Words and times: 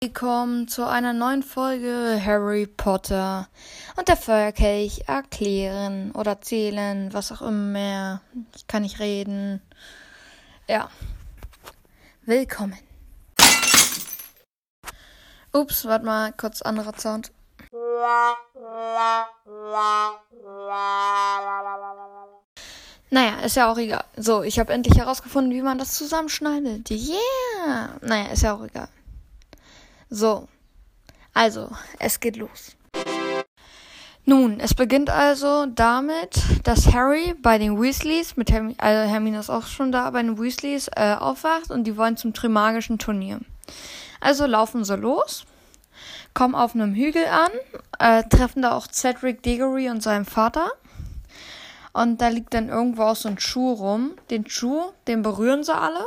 Willkommen 0.00 0.66
zu 0.66 0.86
einer 0.86 1.12
neuen 1.12 1.42
Folge 1.42 2.18
Harry 2.24 2.66
Potter 2.66 3.48
und 3.96 4.08
der 4.08 4.16
Feuerkelch 4.16 5.02
erklären 5.08 6.12
oder 6.12 6.30
erzählen, 6.30 7.12
was 7.12 7.32
auch 7.32 7.42
immer. 7.42 8.22
Ich 8.56 8.66
kann 8.66 8.80
nicht 8.80 8.98
reden. 8.98 9.60
Ja. 10.68 10.88
Willkommen. 12.22 12.78
Ups, 15.52 15.84
warte 15.84 16.06
mal, 16.06 16.32
kurz 16.32 16.62
anderer 16.62 16.98
Sound. 16.98 17.30
Naja, 23.12 23.40
ist 23.44 23.56
ja 23.56 23.70
auch 23.70 23.78
egal. 23.78 24.04
So, 24.16 24.42
ich 24.42 24.58
habe 24.58 24.72
endlich 24.72 24.98
herausgefunden, 24.98 25.52
wie 25.52 25.62
man 25.62 25.78
das 25.78 25.92
zusammenschneidet. 25.92 26.90
Yeah! 26.90 27.96
Naja, 28.00 28.32
ist 28.32 28.42
ja 28.42 28.54
auch 28.54 28.64
egal. 28.64 28.88
So, 30.08 30.48
also, 31.32 31.70
es 31.98 32.18
geht 32.18 32.36
los. 32.36 32.76
Nun, 34.24 34.60
es 34.60 34.74
beginnt 34.74 35.10
also 35.10 35.66
damit, 35.66 36.42
dass 36.64 36.92
Harry 36.92 37.34
bei 37.40 37.58
den 37.58 37.80
Weasleys, 37.80 38.36
mit 38.36 38.50
Herm 38.50 38.74
also 38.78 39.10
Hermine 39.10 39.38
ist 39.38 39.50
auch 39.50 39.66
schon 39.66 39.92
da, 39.92 40.10
bei 40.10 40.22
den 40.22 40.38
Weasleys 40.38 40.88
äh, 40.94 41.14
aufwacht 41.18 41.70
und 41.70 41.84
die 41.84 41.96
wollen 41.96 42.16
zum 42.16 42.34
Trimagischen 42.34 42.98
Turnier. 42.98 43.40
Also 44.20 44.46
laufen 44.46 44.84
sie 44.84 44.96
los, 44.96 45.44
kommen 46.34 46.54
auf 46.54 46.74
einem 46.74 46.94
Hügel 46.94 47.26
an, 47.26 47.50
äh, 47.98 48.22
treffen 48.28 48.62
da 48.62 48.72
auch 48.72 48.86
Cedric 48.86 49.42
Diggory 49.42 49.90
und 49.90 50.02
seinen 50.02 50.24
Vater. 50.24 50.70
Und 51.92 52.20
da 52.20 52.28
liegt 52.28 52.54
dann 52.54 52.68
irgendwo 52.68 53.02
auch 53.02 53.16
so 53.16 53.28
ein 53.28 53.38
Schuh 53.38 53.72
rum. 53.72 54.16
Den 54.30 54.48
Schuh, 54.48 54.92
den 55.08 55.22
berühren 55.22 55.64
sie 55.64 55.74
alle. 55.74 56.00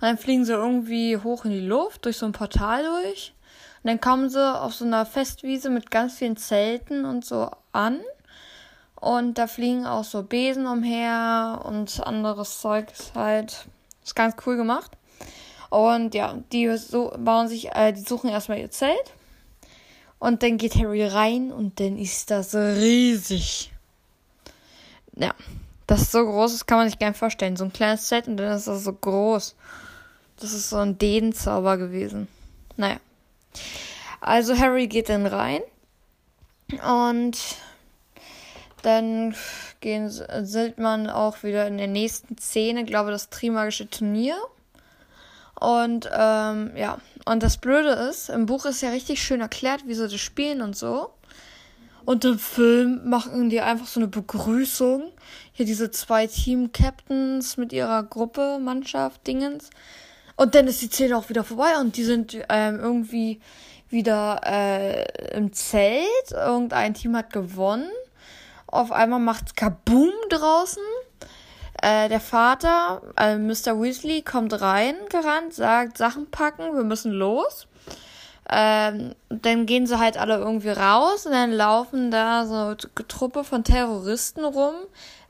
Und 0.00 0.02
dann 0.02 0.18
fliegen 0.18 0.44
sie 0.44 0.52
irgendwie 0.52 1.18
hoch 1.18 1.44
in 1.44 1.50
die 1.50 1.60
Luft, 1.60 2.06
durch 2.06 2.16
so 2.16 2.26
ein 2.26 2.32
Portal 2.32 2.84
durch. 2.84 3.34
Und 3.82 3.88
dann 3.88 4.00
kommen 4.00 4.30
sie 4.30 4.60
auf 4.60 4.74
so 4.74 4.84
einer 4.84 5.04
Festwiese 5.04 5.68
mit 5.68 5.90
ganz 5.90 6.14
vielen 6.14 6.36
Zelten 6.36 7.04
und 7.04 7.24
so 7.24 7.50
an. 7.72 8.00
Und 8.94 9.38
da 9.38 9.46
fliegen 9.46 9.86
auch 9.86 10.04
so 10.04 10.22
Besen 10.22 10.66
umher 10.66 11.62
und 11.64 12.06
anderes 12.06 12.60
Zeugs 12.60 13.12
halt. 13.14 13.66
Ist 14.02 14.16
ganz 14.16 14.34
cool 14.46 14.56
gemacht. 14.56 14.96
Und 15.70 16.14
ja, 16.14 16.38
die 16.52 16.76
so 16.76 17.12
bauen 17.16 17.48
sich, 17.48 17.70
äh, 17.74 17.92
die 17.92 18.00
suchen 18.00 18.28
erstmal 18.28 18.58
ihr 18.58 18.70
Zelt. 18.70 19.14
Und 20.18 20.42
dann 20.42 20.58
geht 20.58 20.74
Harry 20.74 21.04
rein 21.04 21.50
und 21.50 21.80
dann 21.80 21.96
ist 21.96 22.30
das 22.30 22.54
riesig. 22.54 23.72
Ja, 25.16 25.34
das 25.86 26.02
ist 26.02 26.12
so 26.12 26.24
groß, 26.24 26.52
das 26.52 26.66
kann 26.66 26.78
man 26.78 26.88
sich 26.88 27.00
nicht 27.00 27.16
vorstellen. 27.16 27.56
So 27.56 27.64
ein 27.64 27.72
kleines 27.72 28.08
Set 28.08 28.28
und 28.28 28.36
dann 28.36 28.52
ist 28.52 28.66
das 28.66 28.84
so 28.84 28.92
groß. 28.92 29.54
Das 30.38 30.52
ist 30.52 30.70
so 30.70 30.76
ein 30.76 30.98
Dehenzauber 30.98 31.78
gewesen. 31.78 32.28
Naja. 32.76 32.98
Also 34.20 34.58
Harry 34.58 34.86
geht 34.86 35.08
dann 35.08 35.26
rein 35.26 35.62
und 36.70 37.38
dann 38.82 39.34
gehen, 39.80 40.10
sieht 40.10 40.78
man 40.78 41.08
auch 41.08 41.42
wieder 41.42 41.66
in 41.66 41.78
der 41.78 41.86
nächsten 41.86 42.36
Szene, 42.38 42.84
glaube 42.84 43.10
das 43.10 43.30
Trimagische 43.30 43.88
Turnier. 43.88 44.36
Und 45.60 46.08
ähm, 46.12 46.72
ja, 46.74 46.98
und 47.26 47.42
das 47.42 47.58
Blöde 47.58 47.90
ist, 47.90 48.30
im 48.30 48.46
Buch 48.46 48.64
ist 48.64 48.80
ja 48.80 48.90
richtig 48.90 49.22
schön 49.22 49.40
erklärt, 49.40 49.86
wie 49.86 49.94
sie 49.94 50.08
das 50.08 50.20
spielen 50.20 50.62
und 50.62 50.74
so. 50.74 51.10
Und 52.06 52.24
im 52.24 52.38
Film 52.38 53.08
machen 53.08 53.50
die 53.50 53.60
einfach 53.60 53.86
so 53.86 54.00
eine 54.00 54.08
Begrüßung. 54.08 55.12
Hier 55.52 55.66
diese 55.66 55.90
zwei 55.90 56.26
Team-Captains 56.26 57.58
mit 57.58 57.74
ihrer 57.74 58.02
Gruppe, 58.02 58.58
Mannschaft, 58.58 59.26
Dingens. 59.26 59.68
Und 60.36 60.54
dann 60.54 60.66
ist 60.66 60.80
die 60.80 60.86
Szene 60.86 61.18
auch 61.18 61.28
wieder 61.28 61.44
vorbei 61.44 61.78
und 61.78 61.98
die 61.98 62.04
sind 62.04 62.38
ähm, 62.48 62.80
irgendwie 62.80 63.40
wieder 63.90 64.40
äh, 64.44 65.36
im 65.36 65.52
Zelt. 65.52 66.30
Irgendein 66.30 66.94
Team 66.94 67.14
hat 67.14 67.32
gewonnen. 67.32 67.90
Auf 68.66 68.92
einmal 68.92 69.20
macht 69.20 69.56
Kaboom 69.56 70.12
draußen. 70.30 70.82
Äh, 71.82 72.08
der 72.08 72.20
Vater, 72.20 73.00
äh, 73.16 73.36
Mr. 73.36 73.80
Weasley, 73.80 74.22
kommt 74.22 74.60
rein 74.60 74.94
gerannt, 75.08 75.54
sagt 75.54 75.96
Sachen 75.96 76.30
packen, 76.30 76.74
wir 76.74 76.84
müssen 76.84 77.12
los. 77.12 77.66
Ähm, 78.50 79.14
dann 79.28 79.64
gehen 79.64 79.86
sie 79.86 79.98
halt 79.98 80.18
alle 80.18 80.36
irgendwie 80.36 80.70
raus 80.70 81.24
und 81.24 81.32
dann 81.32 81.52
laufen 81.52 82.10
da 82.10 82.44
so 82.46 82.74
Truppe 83.06 83.44
von 83.44 83.62
Terroristen 83.64 84.44
rum 84.44 84.74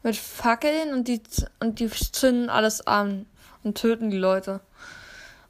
mit 0.02 0.16
Fackeln 0.16 0.94
und 0.94 1.06
die 1.06 1.20
und 1.60 1.78
die 1.80 1.90
zünden 1.90 2.48
alles 2.48 2.86
an 2.86 3.26
und 3.62 3.76
töten 3.76 4.10
die 4.10 4.16
Leute. 4.16 4.60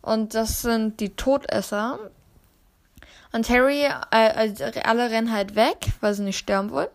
Und 0.02 0.34
das 0.34 0.62
sind 0.62 1.00
die 1.00 1.10
Todesser. 1.10 1.98
Und 3.32 3.48
Harry, 3.48 3.84
äh, 4.10 4.80
alle 4.82 5.10
rennen 5.10 5.32
halt 5.32 5.54
weg, 5.54 5.76
weil 6.00 6.14
sie 6.14 6.24
nicht 6.24 6.38
sterben 6.38 6.70
wollen. 6.70 6.88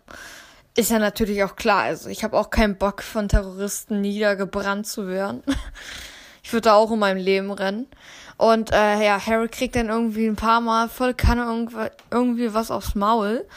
Ist 0.75 0.91
ja 0.91 1.00
natürlich 1.00 1.44
auch 1.44 1.56
klar. 1.56 1.84
Also 1.84 2.09
ich 2.09 2.24
habe 2.24 2.38
auch 2.38 2.50
keinen 2.50 2.78
Bock 2.78 3.02
von 3.02 3.30
Terroristen 3.30 4.02
niedergebrannt 4.02 4.86
zu 4.86 5.08
werden. 5.08 5.41
ich 6.44 6.52
würde 6.52 6.74
auch 6.74 6.91
in 6.91 7.00
meinem 7.00 7.18
Leben 7.18 7.52
rennen. 7.52 7.88
Und 8.38 8.74
äh, 8.74 9.06
ja, 9.06 9.25
Harry 9.25 9.47
kriegt 9.47 9.78
dann 9.78 9.88
irgendwie 9.88 10.28
ein 10.28 10.36
paar 10.36 10.59
Mal 10.59 10.90
voll 10.90 11.13
Kanne 11.13 11.44
irgendwie, 11.44 11.88
irgendwie 12.12 12.53
was 12.53 12.72
aufs 12.72 12.94
Maul. 12.94 13.47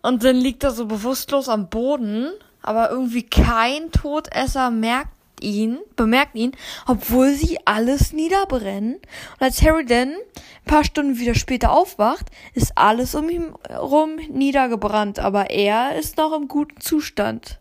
Und 0.00 0.24
dann 0.24 0.36
liegt 0.36 0.64
er 0.64 0.70
so 0.70 0.86
bewusstlos 0.86 1.50
am 1.50 1.68
Boden. 1.68 2.32
Aber 2.62 2.90
irgendwie 2.90 3.24
kein 3.24 3.92
Todesser 3.92 4.70
merkt 4.70 5.13
ihn, 5.40 5.78
bemerkt 5.96 6.34
ihn, 6.34 6.52
obwohl 6.86 7.34
sie 7.34 7.58
alles 7.64 8.12
niederbrennen. 8.12 8.94
Und 8.94 9.40
als 9.40 9.62
Harry 9.62 9.84
dann 9.84 10.10
ein 10.10 10.64
paar 10.64 10.84
Stunden 10.84 11.18
wieder 11.18 11.34
später 11.34 11.72
aufwacht, 11.72 12.26
ist 12.54 12.76
alles 12.76 13.14
um 13.14 13.28
ihn 13.28 13.54
herum 13.68 14.16
niedergebrannt, 14.30 15.18
aber 15.18 15.50
er 15.50 15.96
ist 15.96 16.16
noch 16.16 16.32
im 16.32 16.48
guten 16.48 16.80
Zustand. 16.80 17.58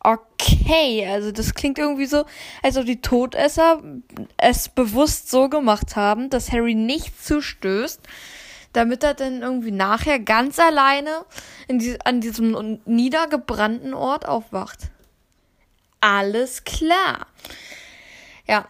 Okay, 0.00 1.06
also 1.06 1.32
das 1.32 1.54
klingt 1.54 1.78
irgendwie 1.78 2.06
so, 2.06 2.24
als 2.62 2.76
ob 2.76 2.86
die 2.86 3.00
Todesser 3.00 3.82
es 4.36 4.68
bewusst 4.68 5.30
so 5.30 5.48
gemacht 5.48 5.96
haben, 5.96 6.30
dass 6.30 6.52
Harry 6.52 6.74
nicht 6.74 7.22
zustößt, 7.24 8.00
damit 8.72 9.02
er 9.02 9.14
dann 9.14 9.42
irgendwie 9.42 9.72
nachher 9.72 10.20
ganz 10.20 10.58
alleine 10.60 11.24
in 11.66 11.80
die, 11.80 11.98
an 12.04 12.20
diesem 12.20 12.80
niedergebrannten 12.84 13.92
Ort 13.92 14.26
aufwacht. 14.28 14.90
Alles 16.00 16.64
klar. 16.64 17.26
Ja. 18.46 18.66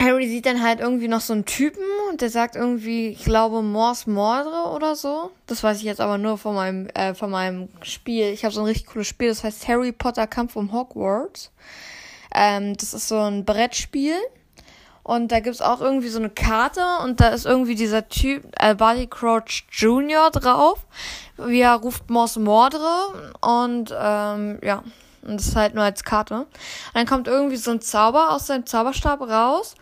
Harry 0.00 0.28
sieht 0.28 0.44
dann 0.44 0.62
halt 0.62 0.80
irgendwie 0.80 1.08
noch 1.08 1.20
so 1.20 1.32
einen 1.32 1.46
Typen 1.46 1.82
und 2.10 2.20
der 2.20 2.28
sagt 2.28 2.56
irgendwie, 2.56 3.08
ich 3.08 3.24
glaube, 3.24 3.62
Morse 3.62 4.10
Mordre 4.10 4.74
oder 4.74 4.96
so. 4.96 5.30
Das 5.46 5.62
weiß 5.62 5.78
ich 5.78 5.84
jetzt 5.84 6.00
aber 6.00 6.18
nur 6.18 6.36
von 6.36 6.54
meinem, 6.54 6.88
äh, 6.88 7.14
von 7.14 7.30
meinem 7.30 7.68
Spiel. 7.82 8.26
Ich 8.26 8.44
habe 8.44 8.52
so 8.52 8.60
ein 8.60 8.66
richtig 8.66 8.86
cooles 8.86 9.06
Spiel, 9.06 9.28
das 9.28 9.44
heißt 9.44 9.66
Harry 9.68 9.92
Potter 9.92 10.26
Kampf 10.26 10.56
um 10.56 10.72
Hogwarts. 10.72 11.52
Ähm, 12.34 12.76
das 12.76 12.92
ist 12.92 13.08
so 13.08 13.18
ein 13.18 13.44
Brettspiel. 13.44 14.16
Und 15.04 15.32
da 15.32 15.40
gibt's 15.40 15.60
auch 15.60 15.82
irgendwie 15.82 16.08
so 16.08 16.18
eine 16.18 16.30
Karte 16.30 16.82
und 17.02 17.20
da 17.20 17.28
ist 17.28 17.44
irgendwie 17.44 17.74
dieser 17.74 18.08
Typ, 18.08 18.44
äh, 18.58 18.74
Barty 18.74 19.06
Crouch 19.06 19.64
Jr. 19.70 20.30
drauf. 20.30 20.86
Wie 21.36 21.60
er 21.60 21.74
ruft 21.74 22.08
Morse 22.10 22.40
Mordre 22.40 23.34
und 23.40 23.94
ähm, 23.96 24.58
ja, 24.62 24.82
und 25.24 25.40
das 25.40 25.48
ist 25.48 25.56
halt 25.56 25.74
nur 25.74 25.84
als 25.84 26.04
Karte. 26.04 26.40
Und 26.40 26.48
dann 26.94 27.06
kommt 27.06 27.28
irgendwie 27.28 27.56
so 27.56 27.70
ein 27.70 27.80
Zauber 27.80 28.30
aus 28.30 28.46
seinem 28.46 28.66
Zauberstab 28.66 29.20
raus. 29.22 29.74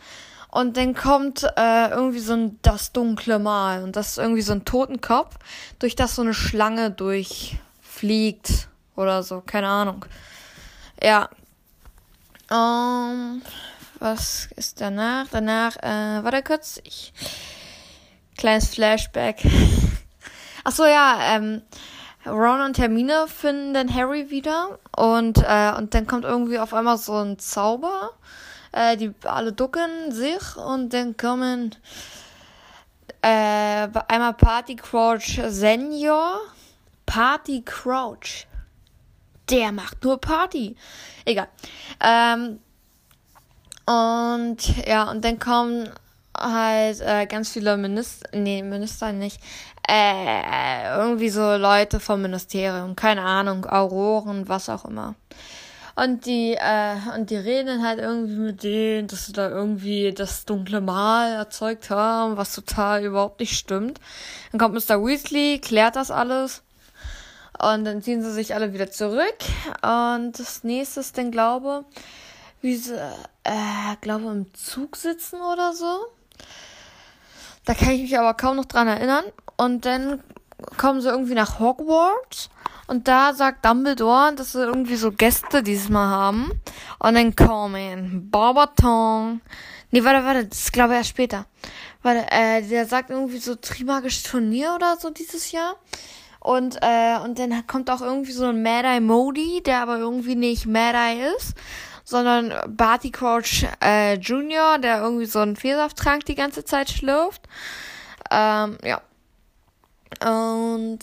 Und 0.50 0.76
dann 0.76 0.94
kommt 0.94 1.44
äh, 1.56 1.88
irgendwie 1.88 2.18
so 2.18 2.34
ein 2.34 2.58
das 2.60 2.92
dunkle 2.92 3.38
Mal. 3.38 3.82
Und 3.82 3.96
das 3.96 4.10
ist 4.10 4.18
irgendwie 4.18 4.42
so 4.42 4.52
ein 4.52 4.66
Totenkopf, 4.66 5.36
durch 5.78 5.96
das 5.96 6.14
so 6.14 6.22
eine 6.22 6.34
Schlange 6.34 6.90
durchfliegt. 6.90 8.68
Oder 8.94 9.22
so, 9.22 9.40
keine 9.40 9.68
Ahnung. 9.68 10.04
Ja. 11.02 11.30
Um, 12.50 13.40
ähm, 13.40 13.42
was 13.98 14.48
ist 14.56 14.80
danach? 14.80 15.26
Danach, 15.30 15.76
äh, 15.76 16.22
warte 16.22 16.42
kurz. 16.42 16.80
Ich, 16.84 17.14
kleines 18.36 18.68
Flashback. 18.68 19.42
Ach 20.64 20.72
so, 20.72 20.84
ja, 20.84 21.36
ähm, 21.36 21.62
Ron 22.26 22.60
und 22.60 22.78
Hermine 22.78 23.26
finden 23.26 23.74
dann 23.74 23.92
Harry 23.92 24.30
wieder 24.30 24.78
und, 24.96 25.38
äh, 25.38 25.72
und 25.76 25.94
dann 25.94 26.06
kommt 26.06 26.24
irgendwie 26.24 26.58
auf 26.58 26.72
einmal 26.72 26.98
so 26.98 27.16
ein 27.16 27.38
Zauber. 27.38 28.10
Äh, 28.72 28.96
die 28.96 29.12
alle 29.24 29.52
ducken 29.52 30.12
sich 30.12 30.56
und 30.56 30.94
dann 30.94 31.16
kommen 31.16 31.74
äh, 33.20 33.88
einmal 34.08 34.34
Party 34.34 34.76
Crouch 34.76 35.40
Senior. 35.48 36.40
Party 37.04 37.62
Crouch. 37.64 38.46
Der 39.50 39.72
macht 39.72 40.02
nur 40.02 40.18
Party. 40.20 40.76
Egal. 41.26 41.48
Ähm, 42.00 42.60
und 43.84 44.86
ja, 44.86 45.10
und 45.10 45.24
dann 45.24 45.38
kommen 45.38 45.90
halt 46.36 47.00
äh, 47.00 47.26
ganz 47.26 47.50
viele 47.50 47.76
Minister, 47.76 48.28
nee, 48.32 48.62
Minister 48.62 49.12
nicht, 49.12 49.38
äh, 49.92 50.96
irgendwie 50.96 51.28
so 51.28 51.56
Leute 51.56 52.00
vom 52.00 52.22
Ministerium, 52.22 52.96
keine 52.96 53.20
Ahnung, 53.20 53.66
Auroren, 53.66 54.48
was 54.48 54.70
auch 54.70 54.86
immer. 54.86 55.14
Und 55.94 56.24
die, 56.24 56.54
äh, 56.54 56.96
und 57.14 57.28
die 57.28 57.36
reden 57.36 57.86
halt 57.86 57.98
irgendwie 57.98 58.36
mit 58.36 58.62
denen, 58.62 59.08
dass 59.08 59.26
sie 59.26 59.34
da 59.34 59.50
irgendwie 59.50 60.12
das 60.12 60.46
dunkle 60.46 60.80
Mal 60.80 61.34
erzeugt 61.34 61.90
haben, 61.90 62.38
was 62.38 62.54
total 62.54 63.04
überhaupt 63.04 63.40
nicht 63.40 63.58
stimmt. 63.58 64.00
Dann 64.50 64.58
kommt 64.58 64.74
Mr. 64.74 65.04
Weasley, 65.04 65.58
klärt 65.58 65.96
das 65.96 66.10
alles. 66.10 66.62
Und 67.58 67.84
dann 67.84 68.00
ziehen 68.00 68.22
sie 68.22 68.32
sich 68.32 68.54
alle 68.54 68.72
wieder 68.72 68.90
zurück. 68.90 69.36
Und 69.82 70.38
das 70.38 70.64
nächste 70.64 71.00
ist 71.00 71.18
dann, 71.18 71.30
glaube, 71.30 71.84
wie 72.62 72.76
sie, 72.76 72.96
äh, 73.44 73.96
glaube 74.00 74.24
im 74.30 74.54
Zug 74.54 74.96
sitzen 74.96 75.42
oder 75.42 75.74
so. 75.74 76.06
Da 77.64 77.74
kann 77.74 77.90
ich 77.90 78.02
mich 78.02 78.18
aber 78.18 78.34
kaum 78.34 78.56
noch 78.56 78.64
dran 78.64 78.88
erinnern. 78.88 79.24
Und 79.56 79.84
dann 79.84 80.22
kommen 80.76 81.00
sie 81.00 81.08
irgendwie 81.08 81.34
nach 81.34 81.58
Hogwarts. 81.58 82.50
Und 82.88 83.08
da 83.08 83.32
sagt 83.32 83.64
Dumbledore, 83.64 84.34
dass 84.34 84.52
sie 84.52 84.62
irgendwie 84.62 84.96
so 84.96 85.12
Gäste 85.12 85.62
diesmal 85.62 86.08
haben. 86.08 86.50
Und 86.98 87.14
dann 87.14 87.34
kommen 87.36 88.30
Barbaton. 88.30 89.40
Nee, 89.90 90.04
warte, 90.04 90.24
warte, 90.24 90.46
das 90.46 90.58
ist 90.58 90.72
glaube 90.72 90.94
ich 90.94 90.98
erst 90.98 91.10
später. 91.10 91.46
Warte, 92.02 92.26
äh, 92.30 92.62
der 92.62 92.86
sagt 92.86 93.10
irgendwie 93.10 93.38
so 93.38 93.54
Trimagisches 93.54 94.24
Turnier 94.24 94.72
oder 94.74 94.96
so 94.96 95.10
dieses 95.10 95.52
Jahr. 95.52 95.76
Und, 96.40 96.78
äh, 96.82 97.18
und 97.22 97.38
dann 97.38 97.66
kommt 97.68 97.88
auch 97.88 98.00
irgendwie 98.00 98.32
so 98.32 98.46
ein 98.46 98.62
Mad-Eye 98.62 99.00
Modi, 99.00 99.62
der 99.64 99.80
aber 99.80 99.98
irgendwie 99.98 100.34
nicht 100.34 100.66
Mad-Eye 100.66 101.30
ist, 101.36 101.54
sondern 102.04 102.52
Barty 102.76 103.10
Crouch 103.10 103.66
äh, 103.82 104.14
Junior, 104.14 104.78
der 104.78 105.00
irgendwie 105.00 105.26
so 105.26 105.40
einen 105.40 105.56
Fehlsafttrank 105.56 106.24
die 106.24 106.34
ganze 106.34 106.64
Zeit 106.64 106.90
schlürft. 106.90 107.42
Ähm, 108.30 108.78
ja. 108.82 109.00
Und 110.20 111.00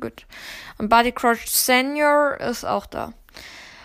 gut. 0.00 0.26
Und 0.78 0.88
Barty 0.88 1.12
Crouch 1.12 1.46
Senior 1.46 2.38
ist 2.40 2.64
auch 2.64 2.86
da. 2.86 3.12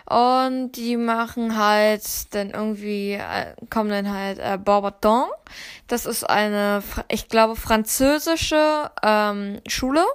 Und 0.06 0.74
die 0.74 0.98
machen 0.98 1.58
halt 1.58 2.04
dann 2.36 2.52
irgendwie, 2.52 3.14
äh, 3.14 3.56
kommen 3.72 3.90
dann 3.90 4.14
halt 4.14 4.38
äh, 4.38 4.58
Barbaton. 4.64 5.30
Das 5.88 6.06
ist 6.06 6.24
eine, 6.24 6.84
ich 7.08 7.28
glaube, 7.28 7.56
französische 7.56 8.92
ähm, 9.02 9.62
Schule 9.68 10.06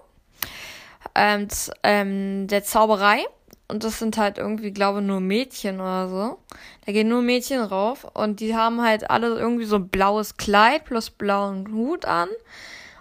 ähm, 1.16 1.48
ähm, 1.82 2.46
der 2.46 2.62
Zauberei. 2.62 3.26
Und 3.70 3.84
das 3.84 3.98
sind 3.98 4.16
halt 4.16 4.38
irgendwie, 4.38 4.72
glaube 4.72 5.00
nur 5.00 5.20
Mädchen 5.20 5.80
oder 5.80 6.08
so. 6.08 6.38
Da 6.84 6.92
gehen 6.92 7.08
nur 7.08 7.22
Mädchen 7.22 7.60
rauf. 7.60 8.04
Und 8.14 8.40
die 8.40 8.56
haben 8.56 8.82
halt 8.82 9.10
alle 9.10 9.28
irgendwie 9.38 9.64
so 9.64 9.76
ein 9.76 9.88
blaues 9.88 10.36
Kleid 10.36 10.84
plus 10.84 11.10
blauen 11.10 11.72
Hut 11.72 12.04
an. 12.04 12.28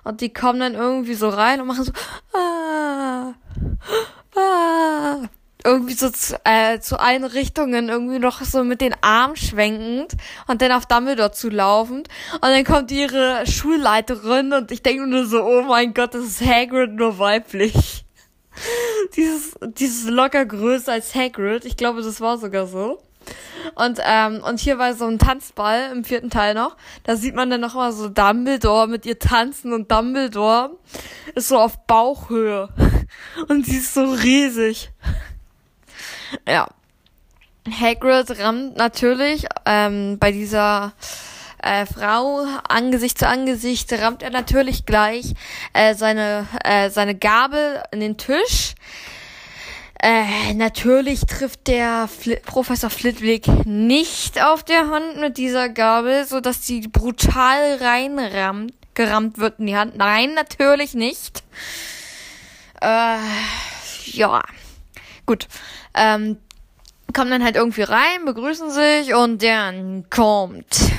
Und 0.03 0.21
die 0.21 0.31
kommen 0.31 0.59
dann 0.59 0.75
irgendwie 0.75 1.15
so 1.15 1.29
rein 1.29 1.59
und 1.59 1.67
machen 1.67 1.83
so, 1.83 1.91
ah, 2.37 3.33
ah, 4.35 5.17
irgendwie 5.65 5.93
so 5.93 6.09
zu, 6.09 6.39
äh, 6.45 6.79
zu 6.79 6.99
allen 6.99 7.25
Richtungen 7.25 7.89
irgendwie 7.89 8.19
noch 8.19 8.41
so 8.41 8.63
mit 8.63 8.79
den 8.79 8.95
Armen 9.01 9.35
schwenkend 9.35 10.13
und 10.47 10.61
dann 10.61 10.71
auf 10.71 10.85
Dumbledore 10.85 11.31
zu 11.31 11.49
laufend. 11.49 12.07
Und 12.33 12.43
dann 12.43 12.63
kommt 12.63 12.91
ihre 12.91 13.45
Schulleiterin 13.45 14.53
und 14.53 14.71
ich 14.71 14.83
denke 14.83 15.07
nur 15.07 15.25
so, 15.25 15.43
oh 15.43 15.63
mein 15.63 15.93
Gott, 15.93 16.13
das 16.13 16.23
ist 16.23 16.45
Hagrid 16.45 16.93
nur 16.93 17.19
weiblich. 17.19 18.05
dieses, 19.15 19.55
dieses 19.77 20.09
locker 20.09 20.45
größer 20.45 20.93
als 20.93 21.15
Hagrid. 21.15 21.65
Ich 21.65 21.77
glaube, 21.77 22.01
das 22.01 22.21
war 22.21 22.37
sogar 22.37 22.67
so. 22.67 23.01
Und, 23.75 23.99
ähm, 24.03 24.41
und 24.43 24.59
hier 24.59 24.77
war 24.77 24.93
so 24.93 25.05
ein 25.05 25.19
Tanzball 25.19 25.91
im 25.91 26.03
vierten 26.03 26.29
Teil 26.29 26.53
noch. 26.53 26.75
Da 27.03 27.15
sieht 27.15 27.35
man 27.35 27.49
dann 27.49 27.61
noch 27.61 27.75
mal 27.75 27.91
so 27.91 28.09
Dumbledore 28.09 28.87
mit 28.87 29.05
ihr 29.05 29.19
tanzen 29.19 29.73
und 29.73 29.91
Dumbledore 29.91 30.71
ist 31.35 31.49
so 31.49 31.59
auf 31.59 31.85
Bauchhöhe. 31.85 32.69
Und 33.47 33.65
sie 33.65 33.77
ist 33.77 33.93
so 33.93 34.03
riesig. 34.11 34.91
Ja. 36.47 36.67
Hagrid 37.67 38.39
rammt 38.39 38.77
natürlich 38.77 39.47
ähm, 39.65 40.19
bei 40.19 40.31
dieser 40.31 40.93
äh, 41.63 41.85
Frau 41.85 42.45
Angesicht 42.67 43.17
zu 43.17 43.27
Angesicht 43.27 43.91
rammt 43.93 44.23
er 44.23 44.29
natürlich 44.29 44.85
gleich 44.85 45.33
äh, 45.73 45.95
seine 45.95 46.47
äh, 46.63 46.89
seine 46.89 47.15
Gabel 47.15 47.81
in 47.91 47.99
den 47.99 48.17
Tisch. 48.17 48.75
Äh, 50.01 50.53
natürlich 50.53 51.21
trifft 51.25 51.67
der 51.67 52.07
Fli 52.07 52.37
Professor 52.37 52.89
Flitwick 52.89 53.47
nicht 53.65 54.41
auf 54.41 54.63
der 54.63 54.89
Hand 54.89 55.17
mit 55.17 55.37
dieser 55.37 55.69
Gabel, 55.69 56.25
so 56.25 56.39
dass 56.39 56.65
sie 56.65 56.87
brutal 56.87 57.77
reinrammt, 57.81 58.73
gerammt 58.93 59.39
wird 59.39 59.59
in 59.59 59.67
die 59.67 59.75
Hand. 59.75 59.97
Nein, 59.97 60.33
natürlich 60.33 60.93
nicht. 60.93 61.43
Äh, 62.81 63.17
ja, 64.13 64.41
gut 65.25 65.47
ähm, 65.93 66.37
kommen 67.13 67.31
dann 67.31 67.43
halt 67.43 67.55
irgendwie 67.55 67.81
rein, 67.81 68.25
begrüßen 68.25 68.69
sich 68.71 69.13
und 69.13 69.43
dann 69.43 70.05
kommt, 70.09 70.91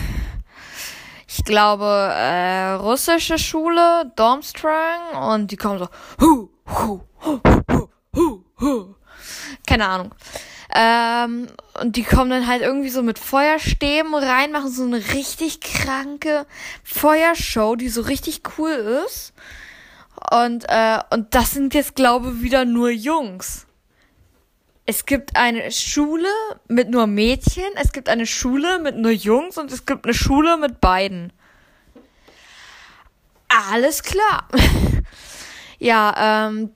ich 1.40 1.44
glaube, 1.46 1.86
äh, 1.86 2.72
russische 2.72 3.38
Schule, 3.38 4.12
Dormstrang 4.14 5.32
und 5.32 5.50
die 5.50 5.56
kommen 5.56 5.78
so, 5.78 5.88
hu, 6.20 6.50
hu, 6.68 7.00
hu, 7.24 7.40
hu, 7.72 7.88
hu, 8.14 8.44
hu. 8.60 8.94
keine 9.66 9.88
Ahnung. 9.88 10.14
Ähm, 10.74 11.46
und 11.80 11.96
die 11.96 12.02
kommen 12.02 12.28
dann 12.28 12.46
halt 12.46 12.60
irgendwie 12.60 12.90
so 12.90 13.02
mit 13.02 13.18
Feuerstäben 13.18 14.14
rein, 14.14 14.52
machen 14.52 14.70
so 14.70 14.84
eine 14.84 14.98
richtig 15.14 15.62
kranke 15.62 16.44
Feuershow, 16.84 17.74
die 17.74 17.88
so 17.88 18.02
richtig 18.02 18.42
cool 18.58 19.02
ist. 19.06 19.32
Und, 20.30 20.66
äh, 20.68 20.98
und 21.10 21.34
das 21.34 21.52
sind 21.52 21.72
jetzt, 21.72 21.96
glaube 21.96 22.34
ich, 22.36 22.42
wieder 22.42 22.66
nur 22.66 22.90
Jungs. 22.90 23.66
Es 24.90 25.06
gibt 25.06 25.36
eine 25.36 25.70
Schule 25.70 26.26
mit 26.66 26.90
nur 26.90 27.06
Mädchen, 27.06 27.62
es 27.76 27.92
gibt 27.92 28.08
eine 28.08 28.26
Schule 28.26 28.80
mit 28.80 28.96
nur 28.96 29.12
Jungs 29.12 29.56
und 29.56 29.70
es 29.70 29.86
gibt 29.86 30.04
eine 30.04 30.14
Schule 30.14 30.56
mit 30.56 30.80
beiden. 30.80 31.32
Alles 33.70 34.02
klar. 34.02 34.48
ja, 35.78 36.48
ähm, 36.48 36.70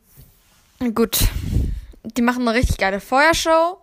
gut. 0.95 1.19
Die 2.05 2.23
machen 2.23 2.47
eine 2.47 2.57
richtig 2.57 2.79
geile 2.79 3.01
Feuershow 3.01 3.81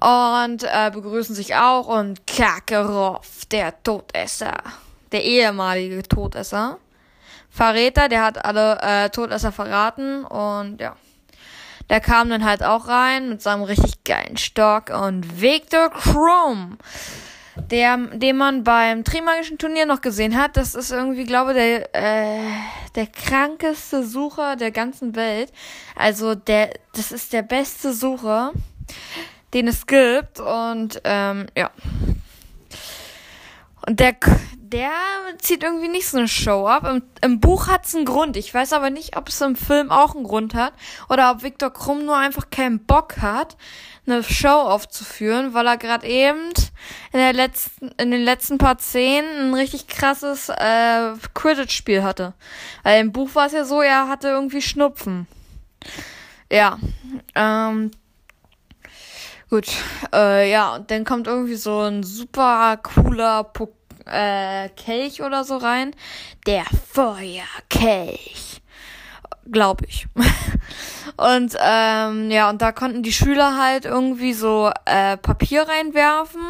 und 0.00 0.64
äh, 0.64 0.90
begrüßen 0.90 1.34
sich 1.34 1.54
auch 1.54 1.88
und 1.88 2.26
Kakarov, 2.26 3.44
der 3.50 3.82
Todesser, 3.82 4.62
der 5.12 5.24
ehemalige 5.24 6.02
Todesser, 6.04 6.78
Verräter, 7.50 8.08
der 8.08 8.24
hat 8.24 8.42
alle 8.46 8.78
äh, 8.80 9.10
Todesser 9.10 9.52
verraten 9.52 10.24
und 10.24 10.80
ja. 10.80 10.96
Der 11.92 12.00
kam 12.00 12.30
dann 12.30 12.42
halt 12.42 12.62
auch 12.62 12.88
rein 12.88 13.28
mit 13.28 13.42
seinem 13.42 13.64
richtig 13.64 14.02
geilen 14.04 14.38
Stock 14.38 14.88
und 14.88 15.42
Victor 15.42 15.90
Chrome, 15.90 16.78
der, 17.70 17.98
den 17.98 18.38
man 18.38 18.64
beim 18.64 19.04
Trimagischen 19.04 19.58
Turnier 19.58 19.84
noch 19.84 20.00
gesehen 20.00 20.38
hat. 20.38 20.56
Das 20.56 20.74
ist 20.74 20.90
irgendwie, 20.90 21.24
glaube 21.24 21.52
der, 21.52 21.94
äh, 21.94 22.40
der 22.94 23.06
krankeste 23.08 24.04
Sucher 24.04 24.56
der 24.56 24.70
ganzen 24.70 25.14
Welt. 25.16 25.52
Also 25.94 26.34
der, 26.34 26.70
das 26.94 27.12
ist 27.12 27.34
der 27.34 27.42
beste 27.42 27.92
Sucher, 27.92 28.52
den 29.52 29.68
es 29.68 29.86
gibt 29.86 30.40
und 30.40 30.98
ähm, 31.04 31.44
ja. 31.54 31.70
Und 33.86 34.00
der, 34.00 34.14
der 34.56 34.90
zieht 35.38 35.62
irgendwie 35.62 35.88
nicht 35.88 36.08
so 36.08 36.18
eine 36.18 36.28
Show 36.28 36.66
ab. 36.66 36.84
Im, 36.84 37.02
im 37.20 37.40
Buch 37.40 37.68
hat's 37.68 37.94
einen 37.94 38.04
Grund. 38.04 38.36
Ich 38.36 38.52
weiß 38.54 38.72
aber 38.72 38.90
nicht, 38.90 39.16
ob 39.16 39.28
es 39.28 39.40
im 39.40 39.56
Film 39.56 39.90
auch 39.90 40.14
einen 40.14 40.24
Grund 40.24 40.54
hat 40.54 40.72
oder 41.08 41.32
ob 41.32 41.42
Viktor 41.42 41.72
Krumm 41.72 42.04
nur 42.04 42.16
einfach 42.16 42.50
keinen 42.50 42.84
Bock 42.84 43.18
hat, 43.20 43.56
eine 44.06 44.22
Show 44.22 44.48
aufzuführen, 44.48 45.54
weil 45.54 45.66
er 45.66 45.76
gerade 45.76 46.06
eben 46.06 46.48
in 47.12 47.18
der 47.18 47.32
letzten, 47.32 47.88
in 47.98 48.10
den 48.10 48.22
letzten 48.22 48.58
paar 48.58 48.78
Szenen 48.78 49.48
ein 49.48 49.54
richtig 49.54 49.88
krasses 49.88 50.48
äh, 50.48 51.12
Quidditch-Spiel 51.34 52.02
hatte. 52.02 52.34
Weil 52.82 53.00
im 53.00 53.12
Buch 53.12 53.34
war 53.34 53.46
es 53.46 53.52
ja 53.52 53.64
so, 53.64 53.80
er 53.80 54.08
hatte 54.08 54.28
irgendwie 54.28 54.62
Schnupfen. 54.62 55.26
Ja. 56.50 56.78
Ähm, 57.34 57.90
Gut, 59.52 59.68
äh, 60.14 60.50
ja, 60.50 60.76
und 60.76 60.90
dann 60.90 61.04
kommt 61.04 61.26
irgendwie 61.26 61.56
so 61.56 61.80
ein 61.80 62.02
super 62.04 62.78
cooler 62.78 63.44
Pokal 63.44 63.76
äh, 64.06 64.70
Kelch 64.70 65.20
oder 65.20 65.44
so 65.44 65.58
rein. 65.58 65.94
Der 66.46 66.64
Feuerkelch. 66.64 68.62
Glaube 69.50 69.84
ich. 69.86 70.06
und 71.18 71.54
ähm, 71.60 72.30
ja, 72.30 72.48
und 72.48 72.62
da 72.62 72.72
konnten 72.72 73.02
die 73.02 73.12
Schüler 73.12 73.58
halt 73.58 73.84
irgendwie 73.84 74.32
so 74.32 74.70
äh, 74.86 75.18
Papier 75.18 75.68
reinwerfen. 75.68 76.40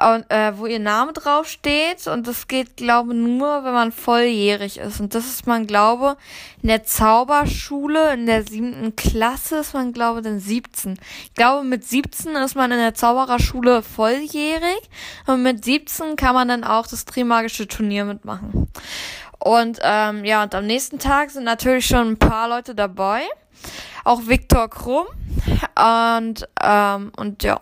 Und, 0.00 0.28
äh, 0.30 0.58
wo 0.58 0.66
ihr 0.66 0.80
Name 0.80 1.12
draufsteht. 1.12 2.06
Und 2.06 2.26
das 2.26 2.48
geht, 2.48 2.76
glaube 2.76 3.14
nur, 3.14 3.64
wenn 3.64 3.72
man 3.72 3.92
volljährig 3.92 4.78
ist. 4.78 5.00
Und 5.00 5.14
das 5.14 5.26
ist 5.26 5.46
man, 5.46 5.66
glaube 5.66 6.16
in 6.62 6.68
der 6.68 6.84
Zauberschule, 6.84 8.14
in 8.14 8.26
der 8.26 8.42
siebten 8.42 8.96
Klasse 8.96 9.58
ist 9.58 9.74
man, 9.74 9.92
glaube 9.92 10.22
dann 10.22 10.40
17. 10.40 10.98
Ich 11.24 11.34
glaube, 11.34 11.64
mit 11.64 11.84
17 11.84 12.34
ist 12.36 12.56
man 12.56 12.72
in 12.72 12.78
der 12.78 12.94
Zaubererschule 12.94 13.82
volljährig. 13.82 14.80
Und 15.26 15.42
mit 15.42 15.64
17 15.64 16.16
kann 16.16 16.34
man 16.34 16.48
dann 16.48 16.64
auch 16.64 16.86
das 16.86 17.04
Trimagische 17.04 17.68
Turnier 17.68 18.04
mitmachen. 18.04 18.68
Und 19.38 19.78
ähm, 19.82 20.24
ja, 20.24 20.42
und 20.42 20.54
am 20.54 20.66
nächsten 20.66 20.98
Tag 20.98 21.30
sind 21.30 21.44
natürlich 21.44 21.86
schon 21.86 22.12
ein 22.12 22.18
paar 22.18 22.48
Leute 22.48 22.74
dabei. 22.74 23.22
Auch 24.04 24.22
Viktor 24.26 24.68
Krumm. 24.68 25.06
Und, 25.76 26.48
ähm, 26.62 27.12
und 27.16 27.42
ja. 27.42 27.60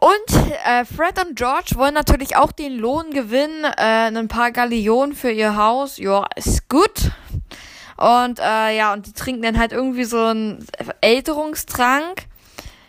Und 0.00 0.56
äh, 0.64 0.86
Fred 0.86 1.22
und 1.22 1.36
George 1.36 1.72
wollen 1.74 1.92
natürlich 1.92 2.34
auch 2.34 2.52
den 2.52 2.78
Lohn 2.78 3.10
gewinnen, 3.10 3.64
äh, 3.64 4.08
ein 4.08 4.28
paar 4.28 4.50
Gallionen 4.50 5.14
für 5.14 5.30
ihr 5.30 5.56
Haus. 5.56 5.98
Ja, 5.98 6.26
ist 6.36 6.70
gut. 6.70 7.10
Und 7.98 8.38
äh, 8.38 8.74
ja, 8.78 8.94
und 8.94 9.06
die 9.06 9.12
trinken 9.12 9.42
dann 9.42 9.58
halt 9.58 9.72
irgendwie 9.72 10.04
so 10.04 10.16
einen 10.18 10.66
Älterungstrank. 11.02 12.22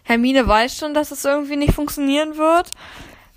Hermine 0.03 0.47
weiß 0.47 0.77
schon, 0.77 0.93
dass 0.93 1.11
es 1.11 1.25
irgendwie 1.25 1.57
nicht 1.57 1.73
funktionieren 1.73 2.37
wird. 2.37 2.71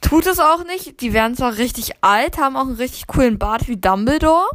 Tut 0.00 0.28
es 0.28 0.38
auch 0.38 0.64
nicht. 0.64 1.00
Die 1.00 1.12
werden 1.12 1.35
zwar 1.35 1.57
richtig 1.57 1.95
alt, 2.00 2.38
haben 2.38 2.57
auch 2.57 2.66
einen 2.66 2.76
richtig 2.76 3.09
coolen 3.09 3.40
Bart 3.40 3.66
wie 3.66 3.76
Dumbledore. 3.76 4.47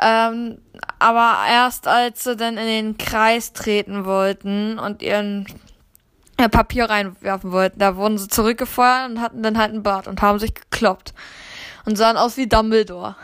Ähm, 0.00 0.58
aber 1.00 1.38
erst 1.48 1.88
als 1.88 2.22
sie 2.22 2.36
dann 2.36 2.58
in 2.58 2.66
den 2.66 2.96
Kreis 2.96 3.52
treten 3.52 4.04
wollten 4.04 4.78
und 4.78 5.02
ihren 5.02 5.46
Papier 6.48 6.90
reinwerfen 6.90 7.52
wollten, 7.52 7.78
da 7.78 7.96
wurden 7.96 8.18
sie 8.18 8.28
zurückgefeuert 8.28 9.10
und 9.10 9.20
hatten 9.20 9.42
dann 9.42 9.58
halt 9.58 9.72
einen 9.72 9.82
Bart 9.82 10.08
und 10.08 10.22
haben 10.22 10.38
sich 10.38 10.54
gekloppt 10.54 11.14
und 11.84 11.96
sahen 11.96 12.16
aus 12.16 12.36
wie 12.36 12.46
Dumbledore. 12.46 13.16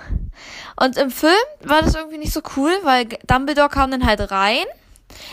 Und 0.80 0.96
im 0.96 1.10
Film 1.10 1.32
war 1.62 1.82
das 1.82 1.94
irgendwie 1.94 2.18
nicht 2.18 2.32
so 2.32 2.40
cool, 2.56 2.72
weil 2.82 3.06
Dumbledore 3.26 3.68
kam 3.68 3.90
dann 3.90 4.06
halt 4.06 4.30
rein. 4.30 4.64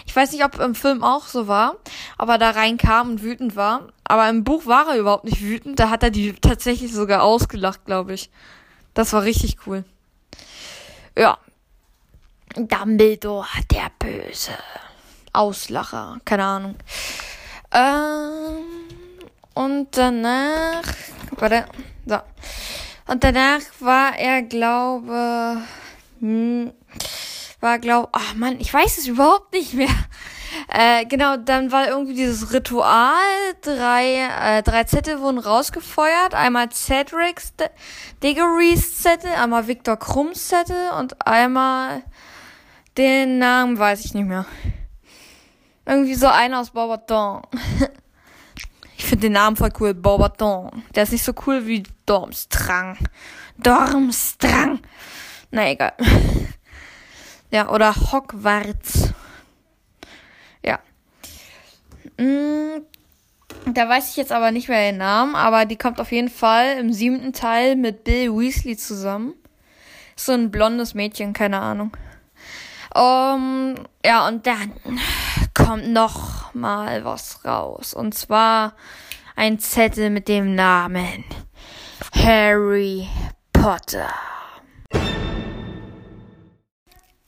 Ich 0.06 0.16
weiß 0.16 0.32
nicht, 0.32 0.46
ob 0.46 0.60
im 0.60 0.76
Film 0.76 1.04
auch 1.04 1.28
so 1.28 1.48
war, 1.48 1.76
aber 2.18 2.38
da 2.38 2.52
reinkam 2.52 3.12
und 3.12 3.24
wütend 3.24 3.56
war. 3.56 3.90
Aber 4.04 4.30
im 4.30 4.44
Buch 4.44 4.66
war 4.66 4.88
er 4.90 4.98
überhaupt 4.98 5.26
nicht 5.26 5.42
wütend. 5.42 5.80
Da 5.80 5.90
hat 5.90 6.04
er 6.04 6.12
die 6.12 6.34
tatsächlich 6.34 6.94
sogar 6.94 7.24
ausgelacht, 7.24 7.86
glaube 7.86 8.14
ich. 8.14 8.30
Das 8.94 9.12
war 9.14 9.24
richtig 9.24 9.58
cool. 9.68 9.84
Ja. 11.18 11.38
Dumbledore, 12.56 13.48
der 13.72 13.92
Böse. 14.00 14.52
Auslacher, 15.34 16.20
keine 16.24 16.46
Ahnung. 16.46 16.76
Ähm, 17.76 18.64
und 19.54 19.98
danach, 19.98 20.84
warte, 21.32 21.66
so. 22.06 22.20
Und 23.08 23.24
danach 23.24 23.60
war 23.82 24.18
er, 24.18 24.42
glaube, 24.44 25.62
hm, 26.22 26.72
war, 27.60 27.80
glaube, 27.80 28.10
ach 28.14 28.34
oh 28.34 28.38
Mann, 28.38 28.60
ich 28.60 28.74
weiß 28.74 28.98
es 28.98 29.08
überhaupt 29.08 29.54
nicht 29.54 29.74
mehr. 29.74 29.90
Äh, 30.70 31.06
genau, 31.06 31.36
dann 31.36 31.74
war 31.74 31.90
irgendwie 31.90 32.14
dieses 32.14 32.54
Ritual. 32.54 33.12
Drei, 33.62 34.30
äh, 34.40 34.64
drei 34.64 34.86
Zettel 34.86 35.20
wurden 35.20 35.38
rausgefeuert. 35.38 36.34
Einmal 36.34 36.70
Cedric's 36.72 37.54
Diggory's 38.24 39.02
Zettel, 39.02 39.32
einmal 39.32 39.68
Victor 39.68 39.98
Krumms 39.98 40.48
Zettel 40.48 40.92
und 40.98 41.28
einmal 41.28 42.04
den 42.98 43.38
Namen 43.38 43.78
weiß 43.78 44.06
ich 44.06 44.14
nicht 44.14 44.28
mehr. 44.28 44.46
Irgendwie 45.86 46.16
so 46.16 46.28
einer 46.28 46.60
aus 46.60 46.72
Bobaton. 46.72 47.44
ich 48.98 49.06
finde 49.06 49.28
den 49.28 49.34
Namen 49.34 49.56
voll 49.56 49.72
cool. 49.80 49.94
Bobaton. 49.94 50.84
Der 50.96 51.04
ist 51.04 51.12
nicht 51.12 51.24
so 51.24 51.34
cool 51.46 51.66
wie 51.68 51.84
Dormstrang. 52.06 52.98
Dormstrang. 53.58 54.80
Na 55.52 55.70
egal. 55.70 55.94
ja, 57.52 57.70
oder 57.70 57.96
Hogwarts. 57.96 59.14
Ja. 60.64 60.80
Mm, 62.18 62.82
da 63.68 63.88
weiß 63.88 64.10
ich 64.10 64.18
jetzt 64.18 64.32
aber 64.32 64.52
nicht 64.52 64.70
mehr 64.70 64.92
den 64.92 64.98
Namen, 64.98 65.36
aber 65.36 65.66
die 65.66 65.78
kommt 65.78 66.00
auf 66.00 66.12
jeden 66.12 66.30
Fall 66.30 66.78
im 66.78 66.92
siebten 66.92 67.34
Teil 67.34 67.76
mit 67.76 68.04
Bill 68.04 68.32
Weasley 68.32 68.76
zusammen. 68.76 69.34
so 70.16 70.32
ein 70.32 70.50
blondes 70.50 70.94
Mädchen, 70.94 71.34
keine 71.34 71.60
Ahnung. 71.60 71.96
Um, 72.94 73.76
ja, 74.06 74.28
und 74.28 74.48
dann 74.48 74.72
kommt 75.66 75.92
noch 75.92 76.54
mal 76.54 77.06
was 77.06 77.44
raus. 77.44 77.94
Und 77.94 78.14
zwar 78.14 78.74
ein 79.36 79.58
Zettel 79.58 80.12
mit 80.12 80.28
dem 80.28 80.54
Namen 80.54 81.24
Harry 82.14 83.08
Potter. 83.52 84.10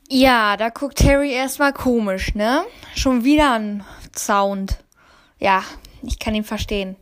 Ja, 0.07 0.55
da 0.55 0.69
guckt 0.69 1.03
Harry 1.03 1.33
erstmal 1.33 1.73
komisch, 1.73 2.35
ne? 2.35 2.63
Schon 2.95 3.23
wieder 3.23 3.53
ein 3.53 3.83
Sound. 4.15 4.77
Ja, 5.39 5.63
ich 6.03 6.19
kann 6.19 6.35
ihn 6.35 6.43
verstehen. 6.43 6.95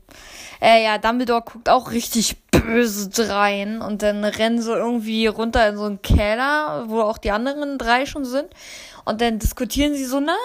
Äh, 0.62 0.84
ja, 0.84 0.98
Dumbledore 0.98 1.44
guckt 1.44 1.70
auch 1.70 1.92
richtig 1.92 2.38
böse 2.50 3.10
drein 3.10 3.82
und 3.82 4.02
dann 4.02 4.24
rennen 4.24 4.62
sie 4.62 4.74
irgendwie 4.74 5.28
runter 5.28 5.68
in 5.68 5.78
so 5.78 5.84
einen 5.84 6.02
Keller, 6.02 6.86
wo 6.88 7.02
auch 7.02 7.18
die 7.18 7.32
anderen 7.32 7.78
drei 7.78 8.06
schon 8.06 8.26
sind. 8.26 8.48
Und 9.06 9.22
dann 9.22 9.40
diskutieren 9.40 9.94
sie 9.94 10.06
so, 10.06 10.20
nein, 10.20 10.36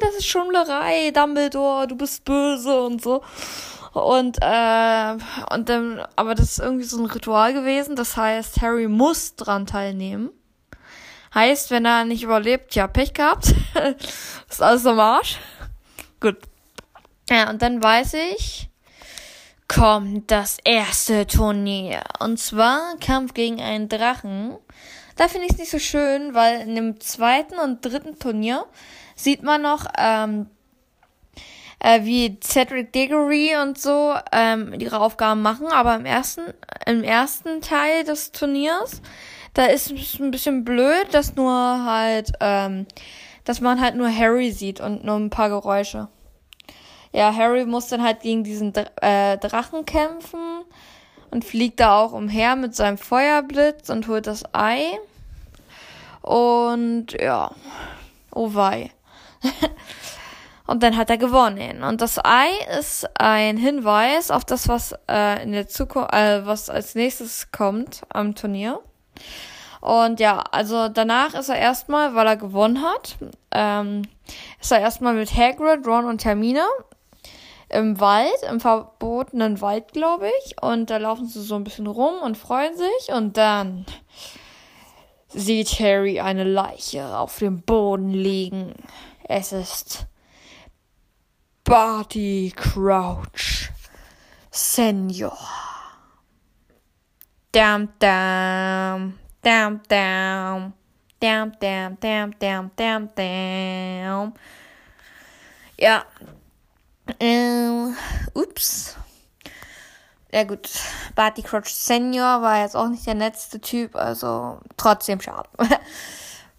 das 0.00 0.16
ist 0.16 0.26
Schummlerei, 0.26 1.10
Dumbledore, 1.10 1.86
du 1.86 1.96
bist 1.96 2.24
böse 2.24 2.82
und 2.82 3.02
so. 3.02 3.22
Und, 3.92 4.38
äh, 4.40 5.16
und 5.54 5.68
dann, 5.68 6.06
aber 6.16 6.34
das 6.34 6.52
ist 6.52 6.58
irgendwie 6.58 6.84
so 6.84 6.98
ein 6.98 7.06
Ritual 7.06 7.52
gewesen. 7.52 7.96
Das 7.96 8.16
heißt, 8.16 8.60
Harry 8.60 8.88
muss 8.88 9.34
dran 9.36 9.66
teilnehmen. 9.66 10.30
Heißt, 11.34 11.70
wenn 11.70 11.84
er 11.84 12.04
nicht 12.04 12.22
überlebt, 12.22 12.74
ja, 12.74 12.86
Pech 12.86 13.12
gehabt. 13.12 13.54
ist 14.48 14.62
alles 14.62 14.86
am 14.86 14.98
Arsch. 15.00 15.38
Gut. 16.20 16.36
Ja, 17.28 17.50
und 17.50 17.60
dann 17.60 17.82
weiß 17.82 18.14
ich, 18.14 18.70
kommt 19.68 20.30
das 20.30 20.58
erste 20.64 21.26
Turnier. 21.26 22.02
Und 22.18 22.38
zwar 22.38 22.96
Kampf 23.00 23.34
gegen 23.34 23.60
einen 23.60 23.88
Drachen. 23.88 24.56
Da 25.16 25.28
finde 25.28 25.46
ich 25.46 25.52
es 25.52 25.58
nicht 25.58 25.70
so 25.70 25.78
schön, 25.78 26.34
weil 26.34 26.60
in 26.62 26.74
dem 26.74 27.00
zweiten 27.00 27.58
und 27.58 27.84
dritten 27.84 28.18
Turnier 28.18 28.64
sieht 29.14 29.42
man 29.42 29.62
noch, 29.62 29.86
ähm, 29.96 30.46
äh, 31.80 32.04
wie 32.04 32.38
Cedric 32.40 32.92
Diggory 32.92 33.56
und 33.60 33.78
so 33.78 34.14
ähm, 34.32 34.74
ihre 34.78 35.00
Aufgaben 35.00 35.42
machen, 35.42 35.66
aber 35.68 35.96
im 35.96 36.06
ersten, 36.06 36.42
im 36.86 37.04
ersten 37.04 37.60
Teil 37.60 38.04
des 38.04 38.32
Turniers, 38.32 39.02
da 39.54 39.66
ist 39.66 39.90
es 39.90 40.18
ein 40.18 40.30
bisschen 40.30 40.64
blöd, 40.64 41.06
dass 41.12 41.36
nur 41.36 41.84
halt, 41.84 42.32
ähm, 42.40 42.86
dass 43.44 43.60
man 43.60 43.80
halt 43.80 43.96
nur 43.96 44.12
Harry 44.12 44.50
sieht 44.50 44.80
und 44.80 45.04
nur 45.04 45.16
ein 45.16 45.30
paar 45.30 45.48
Geräusche. 45.48 46.08
Ja, 47.12 47.34
Harry 47.34 47.64
muss 47.64 47.88
dann 47.88 48.02
halt 48.02 48.20
gegen 48.20 48.44
diesen 48.44 48.74
äh, 48.74 49.38
Drachen 49.38 49.86
kämpfen 49.86 50.64
und 51.30 51.44
fliegt 51.44 51.80
da 51.80 51.98
auch 51.98 52.12
umher 52.12 52.56
mit 52.56 52.74
seinem 52.74 52.98
Feuerblitz 52.98 53.88
und 53.90 54.08
holt 54.08 54.26
das 54.26 54.44
Ei. 54.52 54.98
Und 56.22 57.12
ja, 57.18 57.50
oh 58.34 58.54
wei. 58.54 58.90
und 60.66 60.82
dann 60.82 60.96
hat 60.96 61.10
er 61.10 61.18
gewonnen. 61.18 61.82
Und 61.82 62.00
das 62.00 62.18
Ei 62.22 62.48
ist 62.78 63.08
ein 63.18 63.56
Hinweis 63.56 64.30
auf 64.30 64.44
das, 64.44 64.68
was 64.68 64.94
äh, 65.08 65.42
in 65.42 65.52
der 65.52 65.68
Zukunft, 65.68 66.12
äh, 66.12 66.44
was 66.46 66.68
als 66.68 66.94
nächstes 66.94 67.50
kommt 67.52 68.02
am 68.10 68.34
Turnier. 68.34 68.80
Und 69.80 70.18
ja, 70.20 70.40
also 70.50 70.88
danach 70.88 71.34
ist 71.34 71.48
er 71.48 71.56
erstmal, 71.56 72.14
weil 72.14 72.26
er 72.26 72.36
gewonnen 72.36 72.82
hat, 72.82 73.16
ähm, 73.52 74.02
ist 74.60 74.72
er 74.72 74.80
erstmal 74.80 75.14
mit 75.14 75.34
Hagrid, 75.34 75.86
Ron 75.86 76.04
und 76.04 76.24
Hermine 76.24 76.64
im 77.68 78.00
Wald, 78.00 78.42
im 78.48 78.60
verbotenen 78.60 79.60
Wald, 79.60 79.92
glaube 79.92 80.30
ich. 80.44 80.62
Und 80.62 80.90
da 80.90 80.96
laufen 80.96 81.26
sie 81.26 81.42
so 81.42 81.54
ein 81.54 81.64
bisschen 81.64 81.86
rum 81.86 82.22
und 82.22 82.36
freuen 82.36 82.76
sich. 82.76 83.14
Und 83.14 83.36
dann 83.36 83.84
sieht 85.28 85.78
Harry 85.80 86.20
eine 86.20 86.44
Leiche 86.44 87.16
auf 87.18 87.38
dem 87.38 87.62
Boden 87.62 88.10
liegen. 88.10 88.74
Es 89.24 89.52
ist 89.52 90.06
Barty 91.64 92.52
Crouch 92.56 93.70
Senior. 94.50 95.36
Dam, 97.52 97.88
dam, 97.98 99.18
dam, 99.42 99.80
dam. 99.88 100.72
Dam, 101.20 101.50
dam, 101.58 101.98
dam, 101.98 102.38
dam, 102.38 102.70
dam, 102.76 103.08
dam. 103.16 104.34
Ja, 105.76 106.04
äh, 107.18 107.94
ups. 108.34 108.96
Ja 110.32 110.44
gut, 110.44 110.68
Barty 111.14 111.42
Crouch 111.42 111.68
Senior 111.68 112.42
war 112.42 112.60
jetzt 112.60 112.76
auch 112.76 112.88
nicht 112.88 113.06
der 113.06 113.14
letzte 113.14 113.60
Typ, 113.60 113.96
also 113.96 114.58
trotzdem 114.76 115.20
schade. 115.20 115.48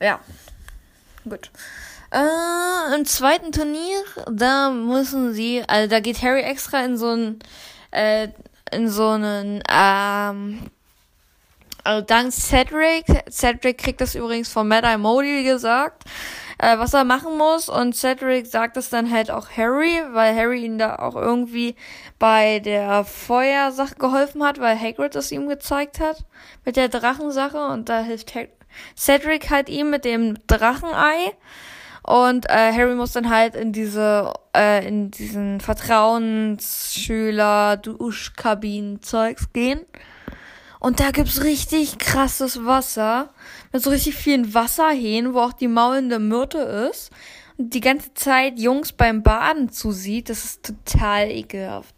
ja, 0.02 0.20
gut. 1.24 1.52
Äh, 2.12 2.96
Im 2.96 3.06
zweiten 3.06 3.52
Turnier, 3.52 4.04
da 4.32 4.72
müssen 4.72 5.34
sie, 5.34 5.64
also 5.68 5.88
da 5.88 6.00
geht 6.00 6.24
Harry 6.24 6.42
extra 6.42 6.84
in 6.84 6.98
so 6.98 7.12
ein, 7.12 7.40
äh, 7.92 8.30
in 8.72 8.90
so 8.90 9.10
einen, 9.10 9.62
ähm, 9.70 10.72
also 11.90 12.06
dank 12.06 12.32
Cedric, 12.32 13.06
Cedric 13.32 13.80
kriegt 13.80 14.00
das 14.00 14.14
übrigens 14.14 14.50
von 14.50 14.68
Mad 14.68 14.86
Eye 14.86 15.00
Modi 15.00 15.44
gesagt, 15.44 16.04
äh, 16.60 16.78
was 16.78 16.94
er 16.94 17.04
machen 17.04 17.36
muss. 17.36 17.68
Und 17.68 17.96
Cedric 17.96 18.46
sagt 18.46 18.78
es 18.78 18.92
dann 18.92 19.10
halt 19.10 19.32
auch 19.32 19.50
Harry, 19.58 20.04
weil 20.12 20.36
Harry 20.36 20.66
ihn 20.66 20.78
da 20.78 20.98
auch 20.98 21.16
irgendwie 21.16 21.74
bei 22.20 22.60
der 22.60 23.06
Feuersache 23.06 23.96
geholfen 23.96 24.44
hat, 24.44 24.60
weil 24.60 24.80
Hagrid 24.80 25.16
es 25.16 25.32
ihm 25.32 25.50
gezeigt 25.50 26.00
hat 26.00 26.26
mit 26.64 26.76
der 26.76 26.90
Drachensache. 26.90 27.58
Und 27.58 27.90
da 27.90 28.02
hilft 28.02 28.36
Hag 28.36 28.50
Cedric 28.96 29.50
halt 29.50 29.68
ihm 29.68 29.90
mit 29.90 30.06
dem 30.06 30.38
Drachenei. 30.46 31.34
Und 32.04 32.48
äh, 32.52 32.72
Harry 32.72 32.94
muss 32.94 33.14
dann 33.14 33.32
halt 33.32 33.56
in 33.56 33.74
diese, 33.74 34.32
äh, 34.56 34.88
in 34.88 35.10
diesen 35.10 35.60
Vertrauensschüler 35.60 37.78
Duschkabinen-Zeugs 37.78 39.52
gehen. 39.54 39.88
Und 40.80 41.00
da 41.00 41.12
gibt's 41.12 41.44
richtig 41.44 41.98
krasses 41.98 42.66
Wasser. 42.66 43.30
Mit 43.74 43.84
so 43.84 43.90
richtig 43.90 44.16
vielen 44.16 44.54
Wasserhähnen, 44.54 45.34
wo 45.34 45.40
auch 45.40 45.54
die 45.54 45.68
maulende 45.68 46.20
Myrte 46.20 46.60
ist. 46.90 47.12
Und 47.58 47.74
die 47.74 47.82
ganze 47.82 48.14
Zeit 48.14 48.58
Jungs 48.58 48.94
beim 48.94 49.22
Baden 49.22 49.70
zusieht. 49.70 50.30
Das 50.30 50.46
ist 50.46 50.66
total 50.66 51.30
ekelhaft. 51.30 51.94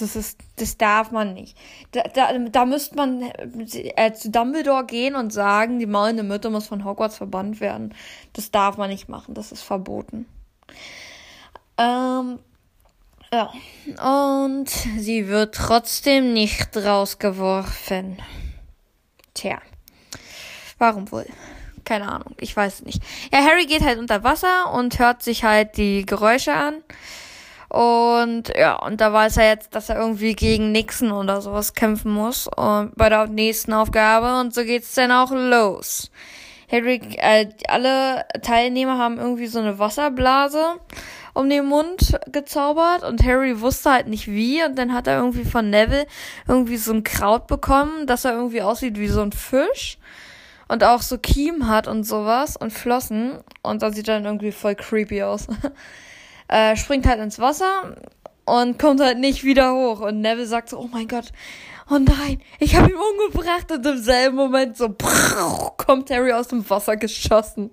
Das 0.00 0.16
ist, 0.16 0.40
das 0.56 0.78
darf 0.78 1.10
man 1.10 1.34
nicht. 1.34 1.56
Da, 1.90 2.02
da, 2.02 2.38
da 2.38 2.64
müsste 2.64 2.96
man 2.96 3.22
äh, 3.22 4.12
zu 4.12 4.30
Dumbledore 4.30 4.86
gehen 4.86 5.16
und 5.16 5.32
sagen, 5.32 5.78
die 5.78 5.86
maulende 5.86 6.22
Myrte 6.22 6.50
muss 6.50 6.68
von 6.68 6.84
Hogwarts 6.84 7.16
verbannt 7.16 7.60
werden. 7.60 7.94
Das 8.32 8.50
darf 8.50 8.76
man 8.76 8.90
nicht 8.90 9.08
machen. 9.08 9.34
Das 9.34 9.52
ist 9.52 9.62
verboten. 9.62 10.26
Ähm, 11.76 12.38
ja, 13.32 13.52
und 14.02 14.68
sie 14.68 15.28
wird 15.28 15.54
trotzdem 15.54 16.32
nicht 16.32 16.76
rausgeworfen. 16.76 18.22
Tja, 19.34 19.58
warum 20.78 21.10
wohl? 21.12 21.26
Keine 21.84 22.10
Ahnung, 22.10 22.34
ich 22.38 22.56
weiß 22.56 22.82
nicht. 22.82 23.02
Ja, 23.32 23.42
Harry 23.44 23.66
geht 23.66 23.82
halt 23.82 23.98
unter 23.98 24.24
Wasser 24.24 24.72
und 24.72 24.98
hört 24.98 25.22
sich 25.22 25.44
halt 25.44 25.76
die 25.76 26.04
Geräusche 26.04 26.52
an. 26.52 26.82
Und 27.68 28.48
ja, 28.56 28.76
und 28.76 29.00
da 29.00 29.12
weiß 29.12 29.36
er 29.36 29.48
jetzt, 29.48 29.74
dass 29.74 29.90
er 29.90 29.96
irgendwie 29.96 30.34
gegen 30.34 30.72
Nixon 30.72 31.12
oder 31.12 31.40
sowas 31.42 31.74
kämpfen 31.74 32.12
muss. 32.12 32.46
Und 32.46 32.92
bei 32.96 33.08
der 33.08 33.26
nächsten 33.26 33.72
Aufgabe. 33.74 34.40
Und 34.40 34.54
so 34.54 34.64
geht's 34.64 34.94
dann 34.94 35.12
auch 35.12 35.30
los. 35.30 36.10
Harry, 36.70 37.00
äh, 37.16 37.48
alle 37.68 38.24
Teilnehmer 38.42 38.98
haben 38.98 39.18
irgendwie 39.18 39.46
so 39.46 39.58
eine 39.58 39.78
Wasserblase 39.78 40.80
um 41.34 41.48
den 41.48 41.66
Mund 41.66 42.18
gezaubert 42.32 43.04
und 43.04 43.24
Harry 43.24 43.60
wusste 43.60 43.92
halt 43.92 44.08
nicht 44.08 44.26
wie 44.26 44.64
und 44.64 44.76
dann 44.76 44.92
hat 44.92 45.06
er 45.06 45.18
irgendwie 45.18 45.44
von 45.44 45.70
Neville 45.70 46.06
irgendwie 46.48 46.76
so 46.76 46.92
ein 46.92 47.04
Kraut 47.04 47.46
bekommen, 47.46 48.06
dass 48.06 48.24
er 48.24 48.32
irgendwie 48.32 48.60
aussieht 48.60 48.98
wie 48.98 49.08
so 49.08 49.22
ein 49.22 49.32
Fisch 49.32 49.98
und 50.66 50.84
auch 50.84 51.00
so 51.00 51.16
Kiem 51.16 51.68
hat 51.68 51.86
und 51.86 52.04
sowas 52.04 52.56
und 52.56 52.72
Flossen 52.72 53.38
und 53.62 53.82
das 53.82 53.94
sieht 53.94 54.08
dann 54.08 54.24
irgendwie 54.24 54.52
voll 54.52 54.74
creepy 54.74 55.22
aus. 55.22 55.46
äh, 56.48 56.76
springt 56.76 57.06
halt 57.06 57.20
ins 57.20 57.38
Wasser 57.38 57.96
und 58.44 58.78
kommt 58.78 59.00
halt 59.00 59.18
nicht 59.18 59.44
wieder 59.44 59.72
hoch 59.74 60.00
und 60.00 60.20
Neville 60.20 60.46
sagt 60.46 60.70
so, 60.70 60.78
oh 60.78 60.88
mein 60.90 61.06
Gott, 61.06 61.32
oh 61.90 61.98
nein, 61.98 62.40
ich 62.58 62.76
habe 62.76 62.90
ihn 62.90 62.96
umgebracht 62.96 63.70
und 63.70 63.84
im 63.86 63.98
selben 63.98 64.36
Moment 64.36 64.76
so 64.76 64.88
kommt 65.76 66.10
Harry 66.10 66.32
aus 66.32 66.48
dem 66.48 66.68
Wasser 66.68 66.96
geschossen. 66.96 67.70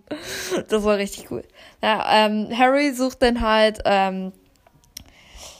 Das 0.69 0.84
war 0.84 0.98
richtig 0.98 1.31
cool. 1.31 1.43
Ja, 1.81 2.25
ähm, 2.25 2.50
Harry 2.57 2.93
sucht 2.93 3.22
dann 3.22 3.41
halt 3.41 3.79
ähm, 3.86 4.31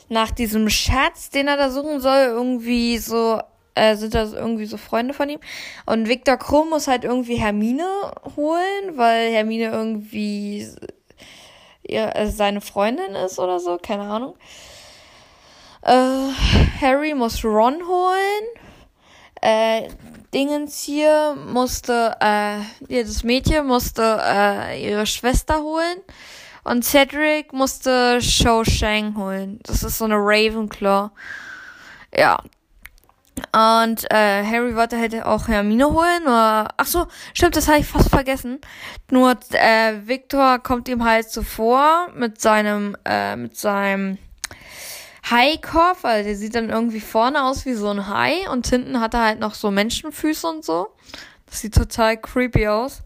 nach 0.10 0.32
diesem 0.32 0.70
Schatz, 0.70 1.30
den 1.30 1.48
er 1.48 1.58
da 1.58 1.70
suchen 1.70 2.00
soll, 2.00 2.26
irgendwie 2.28 2.98
so 2.98 3.40
äh, 3.76 3.96
sind 3.96 4.14
das 4.14 4.34
irgendwie 4.34 4.66
so 4.66 4.78
Freunde 4.78 5.14
von 5.14 5.30
ihm. 5.30 5.40
Und 5.86 6.08
Victor 6.08 6.38
Krumm 6.38 6.70
muss 6.70 6.88
halt 6.88 7.04
irgendwie 7.04 7.36
Hermine 7.36 7.86
holen, 8.36 8.96
weil 8.96 9.32
Hermine 9.32 9.66
irgendwie 9.66 10.68
äh, 11.84 12.28
seine 12.28 12.62
Freundin 12.62 13.16
ist 13.16 13.38
oder 13.38 13.60
so, 13.60 13.78
keine 13.82 14.04
Ahnung. 14.04 14.36
Äh, 15.86 16.32
Harry 16.82 17.13
muss 17.13 17.44
Ron 17.44 17.88
holen. 17.88 18.44
Äh, 19.42 19.89
Dingens 20.34 20.82
hier 20.84 21.38
musste, 21.48 22.18
äh, 22.20 23.04
das 23.04 23.24
Mädchen 23.24 23.68
musste 23.68 24.20
äh, 24.22 24.84
ihre 24.84 25.06
Schwester 25.06 25.62
holen. 25.62 25.98
Und 26.63 26.84
Cedric 26.84 27.54
musste 27.54 28.20
Shou 28.20 28.63
Shang 28.63 29.15
holen. 29.15 29.60
Das 29.63 29.84
ist 29.84 30.00
so 30.00 30.05
eine 30.05 30.16
Ravenclaw. 30.16 31.12
Ja. 32.14 32.40
Und 33.53 34.12
äh, 34.12 34.44
Harry 34.44 34.75
wollte 34.75 34.98
halt 34.98 35.24
auch 35.24 35.48
Hermine 35.48 35.92
holen. 35.92 36.24
Nur, 36.24 36.33
ach 36.77 36.86
so, 36.86 37.05
stimmt, 37.36 37.55
das 37.55 37.68
habe 37.68 37.79
ich 37.79 37.86
fast 37.86 38.10
vergessen. 38.10 38.60
Nur 39.12 39.38
äh, 39.51 40.07
Victor 40.07 40.57
kommt 40.60 40.88
ihm 40.88 41.03
halt 41.03 41.29
zuvor 41.29 42.07
mit 42.16 42.42
seinem, 42.42 42.98
äh, 43.05 43.36
mit 43.36 43.55
seinem 43.55 44.18
Haikopf, 45.29 46.03
weil 46.03 46.24
der 46.24 46.35
sieht 46.35 46.55
dann 46.55 46.70
irgendwie 46.70 47.00
vorne 47.00 47.44
aus 47.44 47.66
wie 47.66 47.74
so 47.74 47.90
ein 47.90 48.07
Hai 48.07 48.50
und 48.50 48.68
hinten 48.68 49.00
hat 49.00 49.14
er 49.14 49.24
halt 49.24 49.40
noch 49.40 49.55
so 49.55 49.72
Menschenfüße 49.72 50.48
und 50.48 50.64
so. 50.64 50.88
Das 51.48 51.61
sieht 51.61 51.75
total 51.75 52.18
creepy 52.18 52.68
aus. 52.68 53.01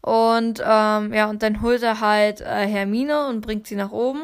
Und 0.00 0.62
ähm, 0.64 1.12
ja, 1.12 1.28
und 1.28 1.42
dann 1.42 1.62
holt 1.62 1.82
er 1.82 2.00
halt 2.00 2.40
äh, 2.40 2.66
Hermine 2.66 3.26
und 3.26 3.40
bringt 3.40 3.66
sie 3.66 3.74
nach 3.74 3.90
oben. 3.90 4.20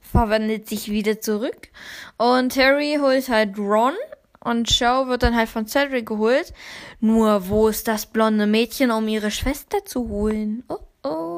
Verwandelt 0.00 0.68
sich 0.68 0.90
wieder 0.90 1.20
zurück. 1.20 1.68
Und 2.16 2.56
Harry 2.56 2.98
holt 3.00 3.28
halt 3.28 3.56
Ron. 3.56 3.94
Und 4.40 4.70
Show 4.70 5.06
wird 5.06 5.22
dann 5.22 5.36
halt 5.36 5.48
von 5.48 5.66
Cedric 5.66 6.06
geholt. 6.06 6.52
Nur 7.00 7.48
wo 7.48 7.68
ist 7.68 7.86
das 7.88 8.06
blonde 8.06 8.46
Mädchen, 8.46 8.90
um 8.90 9.06
ihre 9.06 9.30
Schwester 9.30 9.84
zu 9.84 10.08
holen? 10.08 10.64
Oh 10.68 10.78
oh. 11.04 11.33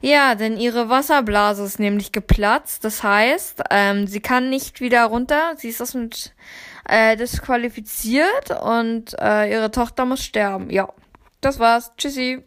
Ja, 0.00 0.34
denn 0.34 0.56
ihre 0.56 0.88
Wasserblase 0.88 1.64
ist 1.64 1.80
nämlich 1.80 2.12
geplatzt. 2.12 2.84
Das 2.84 3.02
heißt, 3.02 3.62
ähm, 3.70 4.06
sie 4.06 4.20
kann 4.20 4.48
nicht 4.50 4.80
wieder 4.80 5.04
runter. 5.04 5.54
Sie 5.56 5.68
ist 5.68 5.80
das 5.80 5.94
mit 5.94 6.34
äh, 6.88 7.16
disqualifiziert 7.16 8.50
und 8.62 9.14
äh, 9.20 9.50
ihre 9.50 9.70
Tochter 9.70 10.04
muss 10.04 10.22
sterben. 10.22 10.70
Ja, 10.70 10.88
das 11.40 11.58
war's. 11.58 11.92
Tschüssi. 11.96 12.44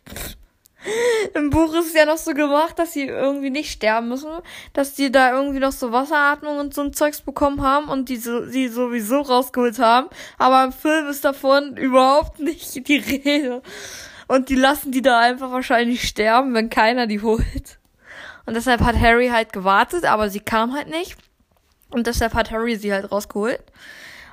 Im 1.36 1.52
Buch 1.52 1.74
ist 1.76 1.88
es 1.88 1.94
ja 1.94 2.06
noch 2.06 2.18
so 2.18 2.34
gemacht, 2.34 2.80
dass 2.80 2.94
sie 2.94 3.06
irgendwie 3.06 3.52
nicht 3.52 3.72
sterben 3.72 4.10
müssen, 4.10 4.32
dass 4.74 4.96
die 4.96 5.12
da 5.12 5.32
irgendwie 5.32 5.60
noch 5.60 5.72
so 5.72 5.92
Wasseratmung 5.92 6.58
und 6.58 6.74
so 6.74 6.82
ein 6.82 6.94
Zeugs 6.94 7.22
bekommen 7.22 7.62
haben 7.62 7.88
und 7.88 8.10
die 8.10 8.18
so, 8.18 8.46
sie 8.46 8.68
sowieso 8.68 9.22
rausgeholt 9.22 9.78
haben. 9.78 10.08
Aber 10.40 10.64
im 10.64 10.72
Film 10.72 11.08
ist 11.08 11.24
davon 11.24 11.78
überhaupt 11.78 12.40
nicht 12.40 12.88
die 12.88 12.98
Rede. 13.26 13.62
Und 14.32 14.48
die 14.48 14.56
lassen 14.56 14.94
die 14.94 15.02
da 15.02 15.20
einfach 15.20 15.52
wahrscheinlich 15.52 16.08
sterben, 16.08 16.54
wenn 16.54 16.70
keiner 16.70 17.06
die 17.06 17.22
holt. 17.22 17.80
Und 18.46 18.54
deshalb 18.54 18.80
hat 18.80 18.98
Harry 18.98 19.28
halt 19.28 19.52
gewartet, 19.52 20.06
aber 20.06 20.30
sie 20.30 20.40
kam 20.40 20.74
halt 20.74 20.88
nicht. 20.88 21.18
Und 21.90 22.08
deshalb 22.08 22.34
hat 22.34 22.50
Harry 22.50 22.78
sie 22.78 22.94
halt 22.94 23.12
rausgeholt. 23.12 23.62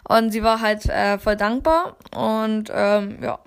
Und 0.08 0.30
sie 0.30 0.44
war 0.44 0.60
halt 0.60 0.86
äh, 0.86 1.18
voll 1.18 1.34
dankbar. 1.34 1.96
Und 2.14 2.70
ähm, 2.72 3.18
ja. 3.20 3.40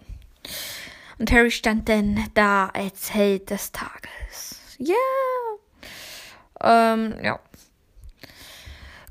Und 1.20 1.32
Harry 1.32 1.52
stand 1.52 1.88
dann 1.88 2.22
da 2.34 2.66
als 2.74 3.14
Held 3.14 3.50
des 3.50 3.72
Tages. 3.72 4.60
Yeah. 4.78 4.98
Ähm, 6.62 7.16
ja. 7.24 7.40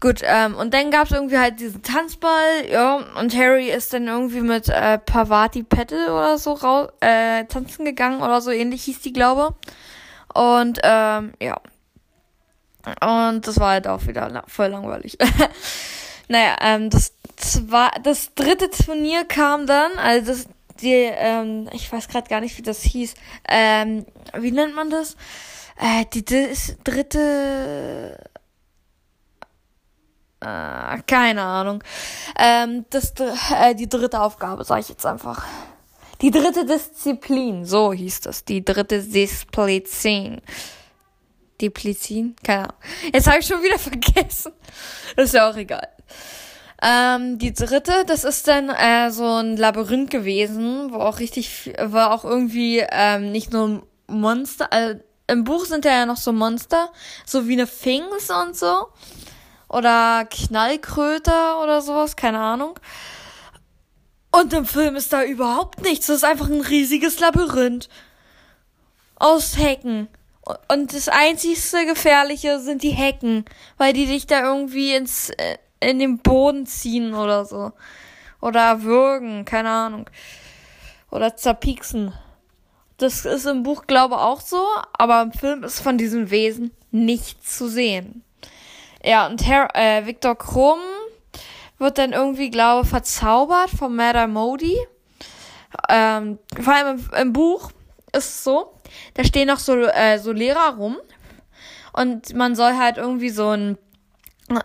Gut, 0.00 0.22
ähm, 0.24 0.54
und 0.54 0.72
dann 0.72 0.90
gab's 0.90 1.10
irgendwie 1.10 1.36
halt 1.36 1.60
diesen 1.60 1.82
Tanzball, 1.82 2.66
ja, 2.70 3.04
und 3.18 3.36
Harry 3.36 3.70
ist 3.70 3.92
dann 3.92 4.08
irgendwie 4.08 4.40
mit 4.40 4.70
äh, 4.70 4.96
Pavati 4.96 5.62
Pettel 5.62 6.08
oder 6.08 6.38
so 6.38 6.54
raus, 6.54 6.88
äh, 7.00 7.44
tanzen 7.44 7.84
gegangen 7.84 8.22
oder 8.22 8.40
so 8.40 8.50
ähnlich 8.50 8.84
hieß 8.84 9.02
die, 9.02 9.12
glaube. 9.12 9.54
Und 10.32 10.80
ähm, 10.82 11.34
ja. 11.40 11.60
Und 13.02 13.46
das 13.46 13.60
war 13.60 13.72
halt 13.72 13.86
auch 13.86 14.06
wieder 14.06 14.42
voll 14.48 14.68
langweilig. 14.68 15.18
naja, 16.28 16.56
ähm, 16.62 16.88
das 16.88 17.12
zwar 17.36 17.90
das 18.02 18.34
dritte 18.34 18.70
Turnier 18.70 19.26
kam 19.26 19.66
dann, 19.66 19.92
also 19.98 20.32
das, 20.32 20.46
die, 20.80 20.94
ähm, 20.94 21.68
ich 21.72 21.92
weiß 21.92 22.08
gerade 22.08 22.28
gar 22.28 22.40
nicht, 22.40 22.56
wie 22.56 22.62
das 22.62 22.80
hieß. 22.82 23.14
Ähm, 23.48 24.06
wie 24.38 24.52
nennt 24.52 24.74
man 24.74 24.88
das? 24.88 25.16
Äh, 25.76 26.06
die 26.12 26.24
dritte 26.24 28.29
äh, 30.40 31.02
keine 31.06 31.42
Ahnung. 31.42 31.84
Ähm, 32.38 32.86
das, 32.90 33.12
äh, 33.18 33.74
die 33.74 33.88
dritte 33.88 34.20
Aufgabe, 34.20 34.64
sage 34.64 34.80
ich 34.80 34.88
jetzt 34.88 35.06
einfach. 35.06 35.44
Die 36.20 36.30
dritte 36.30 36.66
Disziplin, 36.66 37.64
so 37.64 37.92
hieß 37.92 38.20
das. 38.20 38.44
Die 38.44 38.64
dritte 38.64 39.02
Displizin. 39.02 40.42
Diplizin? 41.60 42.36
Keine 42.42 42.64
Ahnung. 42.64 42.76
Jetzt 43.12 43.26
habe 43.26 43.38
ich 43.38 43.46
schon 43.46 43.62
wieder 43.62 43.78
vergessen. 43.78 44.52
ist 45.16 45.34
ja 45.34 45.50
auch 45.50 45.56
egal. 45.56 45.88
Ähm, 46.82 47.38
die 47.38 47.52
dritte, 47.52 48.04
das 48.06 48.24
ist 48.24 48.48
dann 48.48 48.70
äh, 48.70 49.10
so 49.10 49.24
ein 49.24 49.56
Labyrinth 49.56 50.10
gewesen, 50.10 50.92
wo 50.92 50.96
auch 50.96 51.18
richtig, 51.18 51.74
war 51.78 52.12
auch 52.12 52.24
irgendwie 52.24 52.82
ähm, 52.90 53.32
nicht 53.32 53.52
nur 53.52 53.86
Monster. 54.06 54.72
Also, 54.72 55.00
Im 55.26 55.44
Buch 55.44 55.66
sind 55.66 55.84
ja 55.84 56.06
noch 56.06 56.16
so 56.16 56.32
Monster, 56.32 56.90
so 57.26 57.46
wie 57.48 57.52
eine 57.52 57.66
Finks 57.66 58.30
und 58.30 58.56
so. 58.56 58.88
Oder 59.70 60.26
Knallkröter 60.28 61.62
oder 61.62 61.80
sowas, 61.80 62.16
keine 62.16 62.40
Ahnung. 62.40 62.78
Und 64.32 64.52
im 64.52 64.66
Film 64.66 64.96
ist 64.96 65.12
da 65.12 65.22
überhaupt 65.22 65.80
nichts. 65.82 66.08
Das 66.08 66.18
ist 66.18 66.24
einfach 66.24 66.48
ein 66.48 66.60
riesiges 66.60 67.20
Labyrinth. 67.20 67.88
Aus 69.14 69.58
Hecken. 69.58 70.08
Und 70.72 70.92
das 70.92 71.08
einzigste 71.08 71.86
Gefährliche 71.86 72.58
sind 72.58 72.82
die 72.82 72.90
Hecken, 72.90 73.44
weil 73.76 73.92
die 73.92 74.06
dich 74.06 74.26
da 74.26 74.42
irgendwie 74.42 74.92
ins, 74.92 75.30
äh, 75.30 75.58
in 75.78 76.00
den 76.00 76.18
Boden 76.18 76.66
ziehen 76.66 77.14
oder 77.14 77.44
so. 77.44 77.70
Oder 78.40 78.82
würgen, 78.82 79.44
keine 79.44 79.70
Ahnung. 79.70 80.10
Oder 81.12 81.36
zerpieksen. 81.36 82.12
Das 82.96 83.24
ist 83.24 83.46
im 83.46 83.62
Buch, 83.62 83.86
glaube 83.86 84.16
ich, 84.16 84.20
auch 84.20 84.40
so, 84.40 84.66
aber 84.94 85.22
im 85.22 85.32
Film 85.32 85.62
ist 85.62 85.80
von 85.80 85.96
diesem 85.96 86.30
Wesen 86.30 86.72
nichts 86.90 87.56
zu 87.56 87.68
sehen. 87.68 88.24
Ja, 89.02 89.26
und 89.26 89.46
Her 89.46 89.68
äh, 89.74 90.06
Victor 90.06 90.36
Krumm 90.36 90.80
wird 91.78 91.98
dann 91.98 92.12
irgendwie, 92.12 92.50
glaube 92.50 92.86
verzaubert 92.86 93.70
von 93.70 93.96
Mada 93.96 94.26
Modi. 94.26 94.78
Ähm, 95.88 96.38
vor 96.60 96.74
allem 96.74 96.98
im, 96.98 97.18
im, 97.18 97.32
Buch 97.32 97.70
ist 98.12 98.28
es 98.28 98.44
so, 98.44 98.74
da 99.14 99.24
stehen 99.24 99.48
noch 99.48 99.58
so, 99.58 99.76
äh, 99.76 100.18
so 100.18 100.32
Lehrer 100.32 100.76
rum 100.76 100.98
und 101.92 102.34
man 102.34 102.54
soll 102.54 102.76
halt 102.76 102.98
irgendwie 102.98 103.30
so 103.30 103.50
ein, 103.50 103.78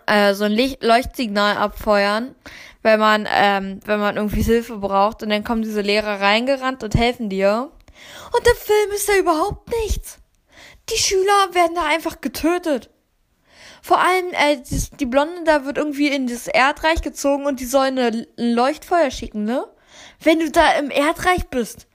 äh, 0.06 0.34
so 0.34 0.44
ein 0.44 0.52
Licht 0.52 0.82
Leuchtsignal 0.82 1.56
abfeuern, 1.56 2.34
wenn 2.82 3.00
man, 3.00 3.26
ähm, 3.30 3.80
wenn 3.86 4.00
man 4.00 4.16
irgendwie 4.16 4.42
Hilfe 4.42 4.76
braucht 4.76 5.22
und 5.22 5.30
dann 5.30 5.44
kommen 5.44 5.62
diese 5.62 5.80
Lehrer 5.80 6.20
reingerannt 6.20 6.82
und 6.82 6.94
helfen 6.94 7.30
dir. 7.30 7.70
Und 8.36 8.46
im 8.46 8.56
Film 8.56 8.90
ist 8.94 9.08
da 9.08 9.16
überhaupt 9.16 9.70
nichts. 9.84 10.18
Die 10.90 10.98
Schüler 10.98 11.48
werden 11.52 11.74
da 11.74 11.86
einfach 11.86 12.20
getötet. 12.20 12.90
Vor 13.86 14.00
allem, 14.00 14.32
äh, 14.32 14.56
die, 14.56 14.96
die 14.98 15.06
Blonde 15.06 15.44
da 15.44 15.64
wird 15.64 15.78
irgendwie 15.78 16.08
in 16.08 16.26
das 16.26 16.48
Erdreich 16.48 17.02
gezogen 17.02 17.46
und 17.46 17.60
die 17.60 17.66
soll 17.66 17.86
eine, 17.86 18.26
ein 18.36 18.52
Leuchtfeuer 18.52 19.12
schicken, 19.12 19.44
ne? 19.44 19.64
Wenn 20.18 20.40
du 20.40 20.50
da 20.50 20.72
im 20.72 20.90
Erdreich 20.90 21.46
bist. 21.50 21.86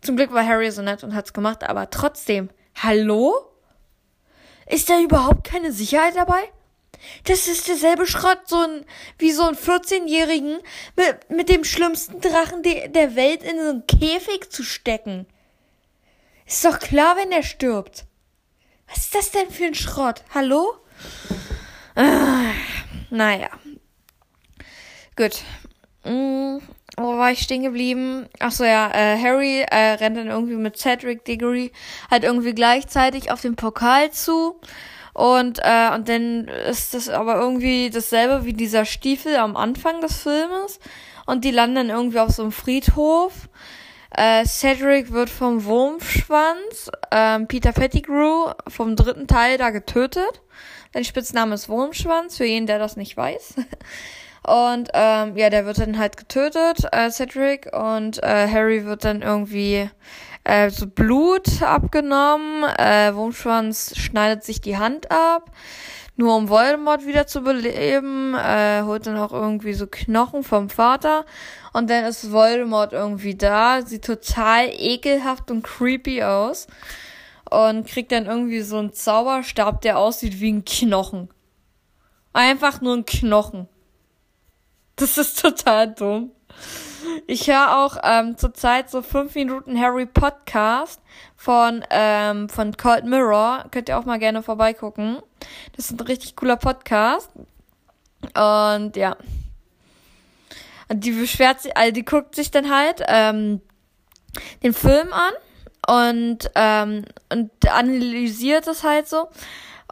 Zum 0.00 0.14
Glück 0.14 0.32
war 0.32 0.46
Harry 0.46 0.70
so 0.70 0.80
nett 0.80 1.02
und 1.02 1.12
hat's 1.12 1.32
gemacht, 1.32 1.64
aber 1.64 1.90
trotzdem. 1.90 2.50
Hallo? 2.80 3.34
Ist 4.68 4.88
da 4.88 5.00
überhaupt 5.00 5.42
keine 5.42 5.72
Sicherheit 5.72 6.14
dabei? 6.14 6.40
Das 7.24 7.48
ist 7.48 7.66
derselbe 7.66 8.06
Schrott, 8.06 8.42
so 8.46 8.60
ein, 8.60 8.84
wie 9.18 9.32
so 9.32 9.42
ein 9.42 9.56
14-Jährigen 9.56 10.60
mit, 10.94 11.30
mit 11.30 11.48
dem 11.48 11.64
schlimmsten 11.64 12.20
Drachen 12.20 12.62
de, 12.62 12.86
der 12.86 13.16
Welt 13.16 13.42
in 13.42 13.58
so 13.58 13.70
einen 13.70 13.86
Käfig 13.88 14.52
zu 14.52 14.62
stecken. 14.62 15.26
Ist 16.46 16.64
doch 16.64 16.78
klar, 16.78 17.16
wenn 17.16 17.32
er 17.32 17.42
stirbt. 17.42 18.04
Was 18.86 18.98
ist 18.98 19.14
das 19.16 19.30
denn 19.32 19.50
für 19.50 19.64
ein 19.64 19.74
Schrott? 19.74 20.22
Hallo? 20.32 20.74
Äh, 21.96 22.50
naja. 23.10 23.48
Gut. 25.16 25.42
Hm, 26.02 26.60
wo 26.96 27.16
war 27.18 27.32
ich 27.32 27.40
stehen 27.40 27.62
geblieben? 27.62 28.28
Ach 28.38 28.52
so 28.52 28.64
ja, 28.64 28.90
äh, 28.92 29.18
Harry 29.20 29.60
äh, 29.62 29.94
rennt 29.94 30.16
dann 30.16 30.28
irgendwie 30.28 30.56
mit 30.56 30.76
Cedric 30.76 31.24
Diggory 31.24 31.72
halt 32.10 32.24
irgendwie 32.24 32.54
gleichzeitig 32.54 33.30
auf 33.30 33.40
den 33.40 33.56
Pokal 33.56 34.10
zu. 34.10 34.60
Und, 35.12 35.60
äh, 35.62 35.90
und 35.94 36.08
dann 36.08 36.48
ist 36.48 36.92
das 36.92 37.08
aber 37.08 37.36
irgendwie 37.36 37.88
dasselbe 37.90 38.44
wie 38.44 38.52
dieser 38.52 38.84
Stiefel 38.84 39.36
am 39.36 39.56
Anfang 39.56 40.00
des 40.00 40.18
Filmes. 40.18 40.80
Und 41.26 41.44
die 41.44 41.52
landen 41.52 41.76
dann 41.76 41.90
irgendwie 41.90 42.18
auf 42.18 42.30
so 42.30 42.42
einem 42.42 42.52
Friedhof. 42.52 43.48
Äh, 44.10 44.44
Cedric 44.44 45.12
wird 45.12 45.30
vom 45.30 45.64
Wurmschwanz, 45.64 46.90
äh, 47.10 47.40
Peter 47.40 47.72
Pettigrew 47.72 48.52
vom 48.68 48.94
dritten 48.94 49.26
Teil 49.26 49.58
da 49.58 49.70
getötet. 49.70 50.42
Sein 50.94 51.02
Spitzname 51.02 51.56
ist 51.56 51.68
Wurmschwanz, 51.68 52.36
für 52.36 52.44
jeden, 52.44 52.68
der 52.68 52.78
das 52.78 52.96
nicht 52.96 53.16
weiß. 53.16 53.54
Und 54.46 54.90
ähm, 54.94 55.36
ja, 55.36 55.50
der 55.50 55.66
wird 55.66 55.80
dann 55.80 55.98
halt 55.98 56.16
getötet, 56.16 56.86
äh, 56.92 57.10
Cedric, 57.10 57.74
und 57.74 58.22
äh, 58.22 58.46
Harry 58.46 58.84
wird 58.84 59.02
dann 59.02 59.22
irgendwie 59.22 59.90
äh, 60.44 60.70
so 60.70 60.86
Blut 60.86 61.62
abgenommen. 61.62 62.62
Äh, 62.78 63.12
Wurmschwanz 63.14 63.96
schneidet 63.96 64.44
sich 64.44 64.60
die 64.60 64.76
Hand 64.76 65.10
ab, 65.10 65.50
nur 66.16 66.36
um 66.36 66.48
Voldemort 66.48 67.06
wieder 67.06 67.26
zu 67.26 67.40
beleben. 67.40 68.34
Äh, 68.34 68.82
holt 68.82 69.06
dann 69.06 69.16
auch 69.16 69.32
irgendwie 69.32 69.72
so 69.72 69.86
Knochen 69.90 70.44
vom 70.44 70.68
Vater. 70.68 71.24
Und 71.72 71.90
dann 71.90 72.04
ist 72.04 72.30
Voldemort 72.30 72.92
irgendwie 72.92 73.34
da, 73.34 73.80
sieht 73.82 74.04
total 74.04 74.68
ekelhaft 74.70 75.50
und 75.50 75.64
creepy 75.64 76.22
aus 76.22 76.68
und 77.50 77.86
kriegt 77.86 78.12
dann 78.12 78.26
irgendwie 78.26 78.60
so 78.60 78.78
einen 78.78 78.92
Zauberstab, 78.92 79.80
der 79.82 79.98
aussieht 79.98 80.40
wie 80.40 80.52
ein 80.52 80.64
Knochen. 80.64 81.28
Einfach 82.32 82.80
nur 82.80 82.96
ein 82.96 83.04
Knochen. 83.04 83.68
Das 84.96 85.18
ist 85.18 85.40
total 85.40 85.92
dumm. 85.94 86.30
Ich 87.26 87.48
höre 87.48 87.78
auch 87.78 87.96
ähm, 88.02 88.36
zurzeit 88.38 88.90
so 88.90 89.02
5 89.02 89.34
Minuten 89.34 89.78
Harry 89.78 90.06
Podcast 90.06 91.00
von, 91.36 91.84
ähm, 91.90 92.48
von 92.48 92.76
Cold 92.76 93.04
Mirror. 93.04 93.66
Könnt 93.70 93.88
ihr 93.88 93.98
auch 93.98 94.04
mal 94.04 94.18
gerne 94.18 94.42
vorbeigucken. 94.42 95.18
Das 95.76 95.86
ist 95.86 96.00
ein 96.00 96.06
richtig 96.06 96.36
cooler 96.36 96.56
Podcast. 96.56 97.30
Und 98.34 98.96
ja. 98.96 99.16
Die 100.92 101.12
beschwert 101.12 101.60
sich, 101.60 101.76
also 101.76 101.92
die 101.92 102.04
guckt 102.04 102.34
sich 102.34 102.50
dann 102.50 102.74
halt 102.74 103.02
ähm, 103.08 103.60
den 104.62 104.74
Film 104.74 105.12
an 105.12 105.32
und, 105.86 106.50
ähm, 106.54 107.04
und 107.30 107.50
analysiert 107.68 108.66
es 108.66 108.82
halt 108.84 109.08
so. 109.08 109.28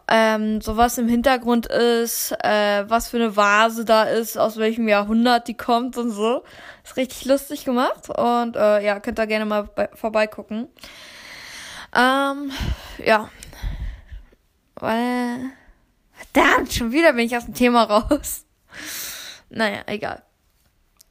Ähm, 0.09 0.61
so 0.61 0.77
was 0.77 0.99
im 0.99 1.09
Hintergrund 1.09 1.67
ist, 1.67 2.33
äh, 2.43 2.85
was 2.89 3.09
für 3.09 3.19
eine 3.19 3.37
Vase 3.37 3.85
da 3.85 4.03
ist, 4.03 4.37
aus 4.37 4.57
welchem 4.57 4.89
Jahrhundert 4.89 5.49
die 5.49 5.57
kommt 5.57 5.97
und 5.97 6.11
so. 6.11 6.43
Ist 6.85 6.97
richtig 6.97 7.25
lustig 7.25 7.65
gemacht 7.65 8.09
und 8.11 8.57
äh, 8.57 8.85
ja, 8.85 9.01
könnt 9.01 9.19
ihr 9.21 9.27
gerne 9.27 9.45
mal 9.45 9.65
bei, 9.65 9.89
vorbeigucken. 9.95 10.69
Ähm, 11.95 12.51
ja. 13.05 13.31
Weil. 14.75 15.53
Verdammt, 16.33 16.73
schon 16.73 16.93
wieder 16.93 17.13
bin 17.13 17.27
ich 17.27 17.37
aus 17.37 17.45
dem 17.45 17.55
Thema 17.55 17.85
raus. 17.85 18.45
Naja, 19.51 19.83
egal. 19.87 20.23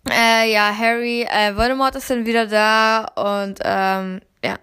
Äh, 0.09 0.51
ja, 0.51 0.75
Harry, 0.75 1.23
äh, 1.23 1.55
Voldemort 1.55 1.95
ist 1.95 2.09
dann 2.09 2.25
wieder 2.25 2.47
da 2.47 3.05
und 3.15 3.59
ähm, 3.63 4.21
ja, 4.43 4.57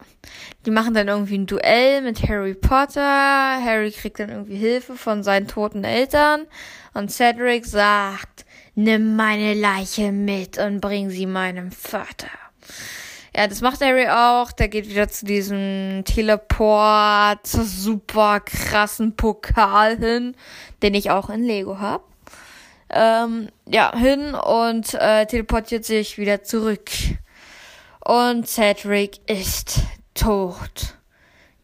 die 0.66 0.70
machen 0.70 0.94
dann 0.94 1.08
irgendwie 1.08 1.38
ein 1.38 1.46
Duell 1.46 2.02
mit 2.02 2.28
Harry 2.28 2.54
Potter. 2.54 3.00
Harry 3.02 3.90
kriegt 3.90 4.18
dann 4.18 4.30
irgendwie 4.30 4.56
Hilfe 4.56 4.96
von 4.96 5.22
seinen 5.22 5.46
toten 5.46 5.84
Eltern. 5.84 6.46
Und 6.94 7.12
Cedric 7.12 7.64
sagt, 7.64 8.44
nimm 8.74 9.14
meine 9.16 9.54
Leiche 9.54 10.10
mit 10.12 10.58
und 10.58 10.80
bring 10.80 11.10
sie 11.10 11.26
meinem 11.26 11.70
Vater. 11.70 12.28
Ja, 13.36 13.46
das 13.46 13.60
macht 13.60 13.80
Harry 13.80 14.08
auch. 14.08 14.50
Der 14.50 14.68
geht 14.68 14.88
wieder 14.88 15.08
zu 15.08 15.24
diesem 15.24 16.02
Teleport, 16.04 17.46
super 17.46 18.40
krassen 18.40 19.14
Pokal 19.14 19.96
hin, 19.96 20.34
den 20.82 20.94
ich 20.94 21.10
auch 21.10 21.30
in 21.30 21.44
Lego 21.44 21.78
hab. 21.78 22.02
Ähm, 22.90 23.48
ja, 23.66 23.96
hin 23.96 24.34
und 24.34 24.94
äh, 24.94 25.26
teleportiert 25.26 25.84
sich 25.84 26.18
wieder 26.18 26.42
zurück 26.42 26.90
und 28.04 28.46
Cedric 28.48 29.18
ist 29.28 29.80
tot. 30.14 30.94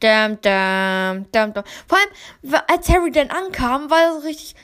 Dam, 0.00 0.40
dam, 0.40 1.30
dam, 1.32 1.54
dam. 1.54 1.64
Vor 1.86 1.98
allem, 1.98 2.62
als 2.66 2.88
Harry 2.88 3.10
dann 3.10 3.30
ankam, 3.30 3.90
war 3.90 4.02
er 4.02 4.20
so 4.20 4.26
richtig. 4.26 4.54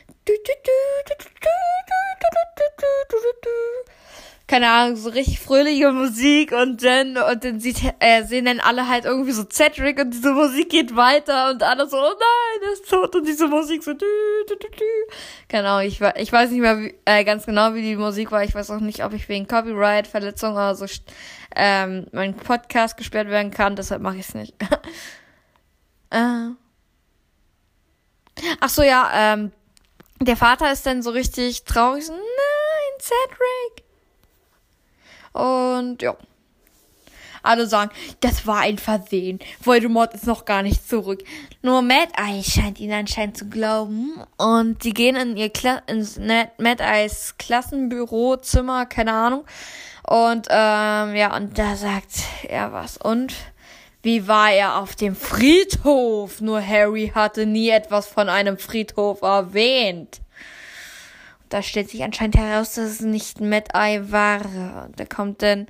Keine 4.46 4.68
Ahnung, 4.68 4.96
so 4.96 5.10
richtig 5.10 5.38
fröhliche 5.38 5.92
Musik 5.92 6.50
und 6.50 6.82
dann, 6.82 7.16
und 7.16 7.44
dann 7.44 7.60
sieht, 7.60 7.76
äh, 8.00 8.24
sehen 8.24 8.46
dann 8.46 8.58
alle 8.58 8.88
halt 8.88 9.04
irgendwie 9.04 9.30
so 9.30 9.44
Cedric 9.44 10.00
und 10.00 10.10
diese 10.10 10.32
Musik 10.32 10.70
geht 10.70 10.96
weiter 10.96 11.50
und 11.50 11.62
alle 11.62 11.88
so, 11.88 11.96
oh 11.96 12.00
nein, 12.00 12.68
er 12.68 12.72
ist 12.72 12.90
tot 12.90 13.14
und 13.14 13.28
diese 13.28 13.46
Musik 13.46 13.84
so, 13.84 13.94
dü. 13.94 14.04
Genau, 15.46 15.78
ich, 15.78 16.00
ich 16.16 16.32
weiß 16.32 16.50
nicht 16.50 16.60
mehr 16.60 16.78
wie, 16.78 16.94
äh, 17.04 17.22
ganz 17.22 17.46
genau, 17.46 17.74
wie 17.74 17.82
die 17.82 17.96
Musik 17.96 18.32
war. 18.32 18.42
Ich 18.42 18.54
weiß 18.54 18.70
auch 18.72 18.80
nicht, 18.80 19.04
ob 19.04 19.12
ich 19.14 19.28
wegen 19.28 19.46
Copyright-Verletzung 19.46 20.52
oder 20.54 20.74
so 20.74 20.86
ähm, 21.56 22.06
mein 22.12 22.34
Podcast 22.34 22.96
gesperrt 22.96 23.28
werden 23.28 23.50
kann, 23.50 23.76
deshalb 23.76 24.02
mache 24.02 24.16
ich 24.16 24.28
es 24.28 24.34
nicht. 24.34 24.54
äh. 26.10 26.48
Ach 28.60 28.68
so, 28.68 28.82
ja, 28.82 29.10
ähm, 29.14 29.52
der 30.20 30.36
Vater 30.36 30.72
ist 30.72 30.86
dann 30.86 31.02
so 31.02 31.10
richtig 31.10 31.64
traurig, 31.64 32.08
nein, 32.08 33.00
Cedric. 33.00 33.84
Und 35.32 36.02
ja. 36.02 36.16
Alle 37.42 37.66
sagen, 37.66 37.90
das 38.20 38.46
war 38.46 38.58
ein 38.58 38.76
Versehen. 38.76 39.38
Voldemort 39.62 40.12
ist 40.12 40.26
noch 40.26 40.44
gar 40.44 40.62
nicht 40.62 40.86
zurück. 40.86 41.24
Nur 41.62 41.80
Mad 41.80 42.12
Eye 42.18 42.42
scheint 42.42 42.78
ihn 42.80 42.92
anscheinend 42.92 43.38
zu 43.38 43.48
glauben. 43.48 44.22
Und 44.36 44.84
die 44.84 44.92
gehen 44.92 45.16
in 45.16 45.38
ihr 45.38 45.48
Kla 45.48 45.82
ins 45.86 46.18
Mad 46.18 46.82
Eyes 46.82 47.36
Klassenbüro, 47.38 48.36
Zimmer, 48.36 48.84
keine 48.84 49.12
Ahnung. 49.12 49.44
Und 50.10 50.48
ähm, 50.50 51.14
ja, 51.14 51.36
und 51.36 51.56
da 51.56 51.76
sagt 51.76 52.24
er 52.48 52.72
was. 52.72 52.96
Und 52.96 53.32
Wie 54.02 54.26
war 54.26 54.50
er 54.50 54.78
auf 54.78 54.96
dem 54.96 55.14
Friedhof? 55.14 56.40
Nur 56.40 56.66
Harry 56.66 57.12
hatte 57.14 57.44
nie 57.44 57.68
etwas 57.68 58.06
von 58.06 58.28
einem 58.30 58.56
Friedhof 58.56 59.20
erwähnt. 59.20 60.20
Da 61.50 61.62
stellt 61.62 61.90
sich 61.90 62.02
anscheinend 62.02 62.36
heraus, 62.36 62.74
dass 62.74 62.84
es 62.86 63.00
nicht 63.00 63.40
Mad 63.40 63.68
Eye 63.74 64.10
war. 64.10 64.88
Da 64.96 65.04
kommt 65.04 65.42
dann 65.42 65.66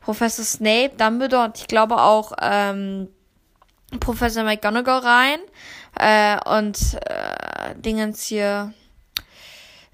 Professor 0.00 0.44
Snape, 0.44 0.92
Dumbledore 0.96 1.44
und 1.44 1.58
ich 1.58 1.68
glaube 1.68 1.98
auch 1.98 2.32
ähm, 2.42 3.08
Professor 4.00 4.42
McGonagall 4.42 5.00
rein. 5.00 5.38
Äh, 6.00 6.38
und 6.56 6.78
äh, 6.94 7.74
Dingens 7.76 8.24
hier. 8.24 8.74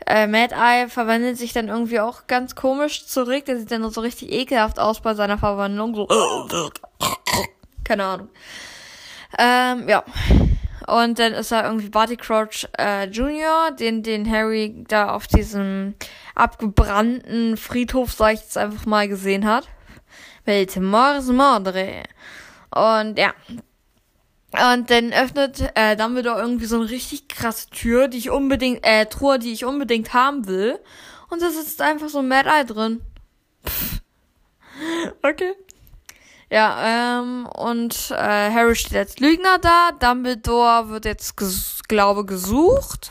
Äh, 0.07 0.27
Mad 0.27 0.55
Eye 0.55 0.89
verwandelt 0.89 1.39
sich 1.39 1.53
dann 1.53 1.69
irgendwie 1.69 2.01
auch 2.01 2.27
ganz 2.27 2.55
komisch 2.55 3.07
zurück. 3.07 3.47
Der 3.47 3.59
sieht 3.59 3.71
dann 3.71 3.89
so 3.91 4.01
richtig 4.01 4.33
ekelhaft 4.33 4.79
aus 4.79 5.01
bei 5.01 5.15
seiner 5.15 5.39
Verwandlung. 5.39 5.95
So. 5.95 6.07
Keine 7.85 8.05
Ahnung. 8.05 8.29
Ähm, 9.39 9.89
ja. 9.89 10.05
Und 10.87 11.19
dann 11.19 11.33
ist 11.33 11.51
er 11.51 11.65
irgendwie 11.65 11.89
Barty 11.89 12.17
Crouch 12.17 12.69
äh, 12.79 13.07
Jr., 13.07 13.71
den, 13.71 14.03
den 14.03 14.31
Harry 14.31 14.85
da 14.87 15.15
auf 15.15 15.27
diesem 15.27 15.95
abgebrannten 16.35 17.57
Friedhof, 17.57 18.13
sag 18.13 18.35
ich 18.35 18.41
jetzt 18.41 18.59
einfach 18.59 18.85
mal, 18.85 19.09
gesehen 19.09 19.47
hat. 19.47 19.69
Welt 20.45 20.77
Mors 20.77 21.29
Mordre. 21.29 22.03
Und 22.71 23.19
ja. 23.19 23.33
Und 24.55 24.91
dann 24.91 25.13
öffnet 25.13 25.73
äh, 25.75 25.97
Dumbledore 25.97 26.41
irgendwie 26.41 26.67
so 26.67 26.77
eine 26.77 26.89
richtig 26.89 27.29
krasse 27.29 27.69
Tür, 27.71 28.09
die 28.09 28.19
ich 28.19 28.31
unbedingt, 28.31 28.85
äh, 28.87 29.07
Truhe, 29.07 29.39
die 29.39 29.53
ich 29.53 29.65
unbedingt 29.65 30.15
haben 30.15 30.47
will. 30.47 30.79
Und 31.31 31.43
da 31.43 31.51
sitzt 31.51 31.83
einfach 31.83 32.09
so 32.09 32.21
ein 32.21 32.29
Mad 32.29 32.49
Eye 32.49 32.65
drin. 32.65 33.01
Pff. 33.67 34.01
Okay. 35.23 35.55
Ja, 36.51 37.21
ähm, 37.21 37.47
und 37.47 38.11
äh, 38.11 38.51
Harry 38.51 38.75
steht 38.75 38.97
als 38.97 39.19
Lügner 39.19 39.59
da. 39.59 39.91
Dumbledore 39.99 40.89
wird 40.91 41.05
jetzt, 41.05 41.37
ges 41.37 41.83
glaube 41.89 42.25
gesucht 42.25 43.11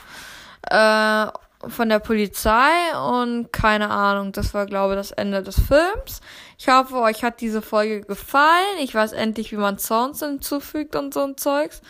äh, 0.69 1.25
von 1.67 1.89
der 1.89 1.99
Polizei 1.99 2.69
und 2.97 3.51
keine 3.51 3.89
Ahnung. 3.89 4.31
Das 4.31 4.53
war, 4.53 4.65
glaube 4.65 4.95
das 4.95 5.11
Ende 5.11 5.41
des 5.41 5.55
Films. 5.55 6.21
Ich 6.65 6.69
hoffe, 6.69 6.95
euch 6.95 7.25
hat 7.25 7.41
diese 7.41 7.61
Folge 7.61 8.03
gefallen. 8.03 8.77
Ich 8.79 8.95
weiß 8.95 9.11
endlich, 9.11 9.51
wie 9.51 9.57
man 9.57 9.79
Sounds 9.79 10.21
hinzufügt 10.21 10.95
und 10.95 11.13
so 11.13 11.19
ein 11.19 11.35
Zeugs. 11.35 11.81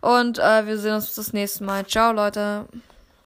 Und 0.00 0.40
äh, 0.40 0.66
wir 0.66 0.76
sehen 0.76 0.94
uns 0.94 1.14
das 1.14 1.32
nächste 1.32 1.62
Mal. 1.62 1.86
Ciao, 1.86 2.10
Leute. 2.10 2.66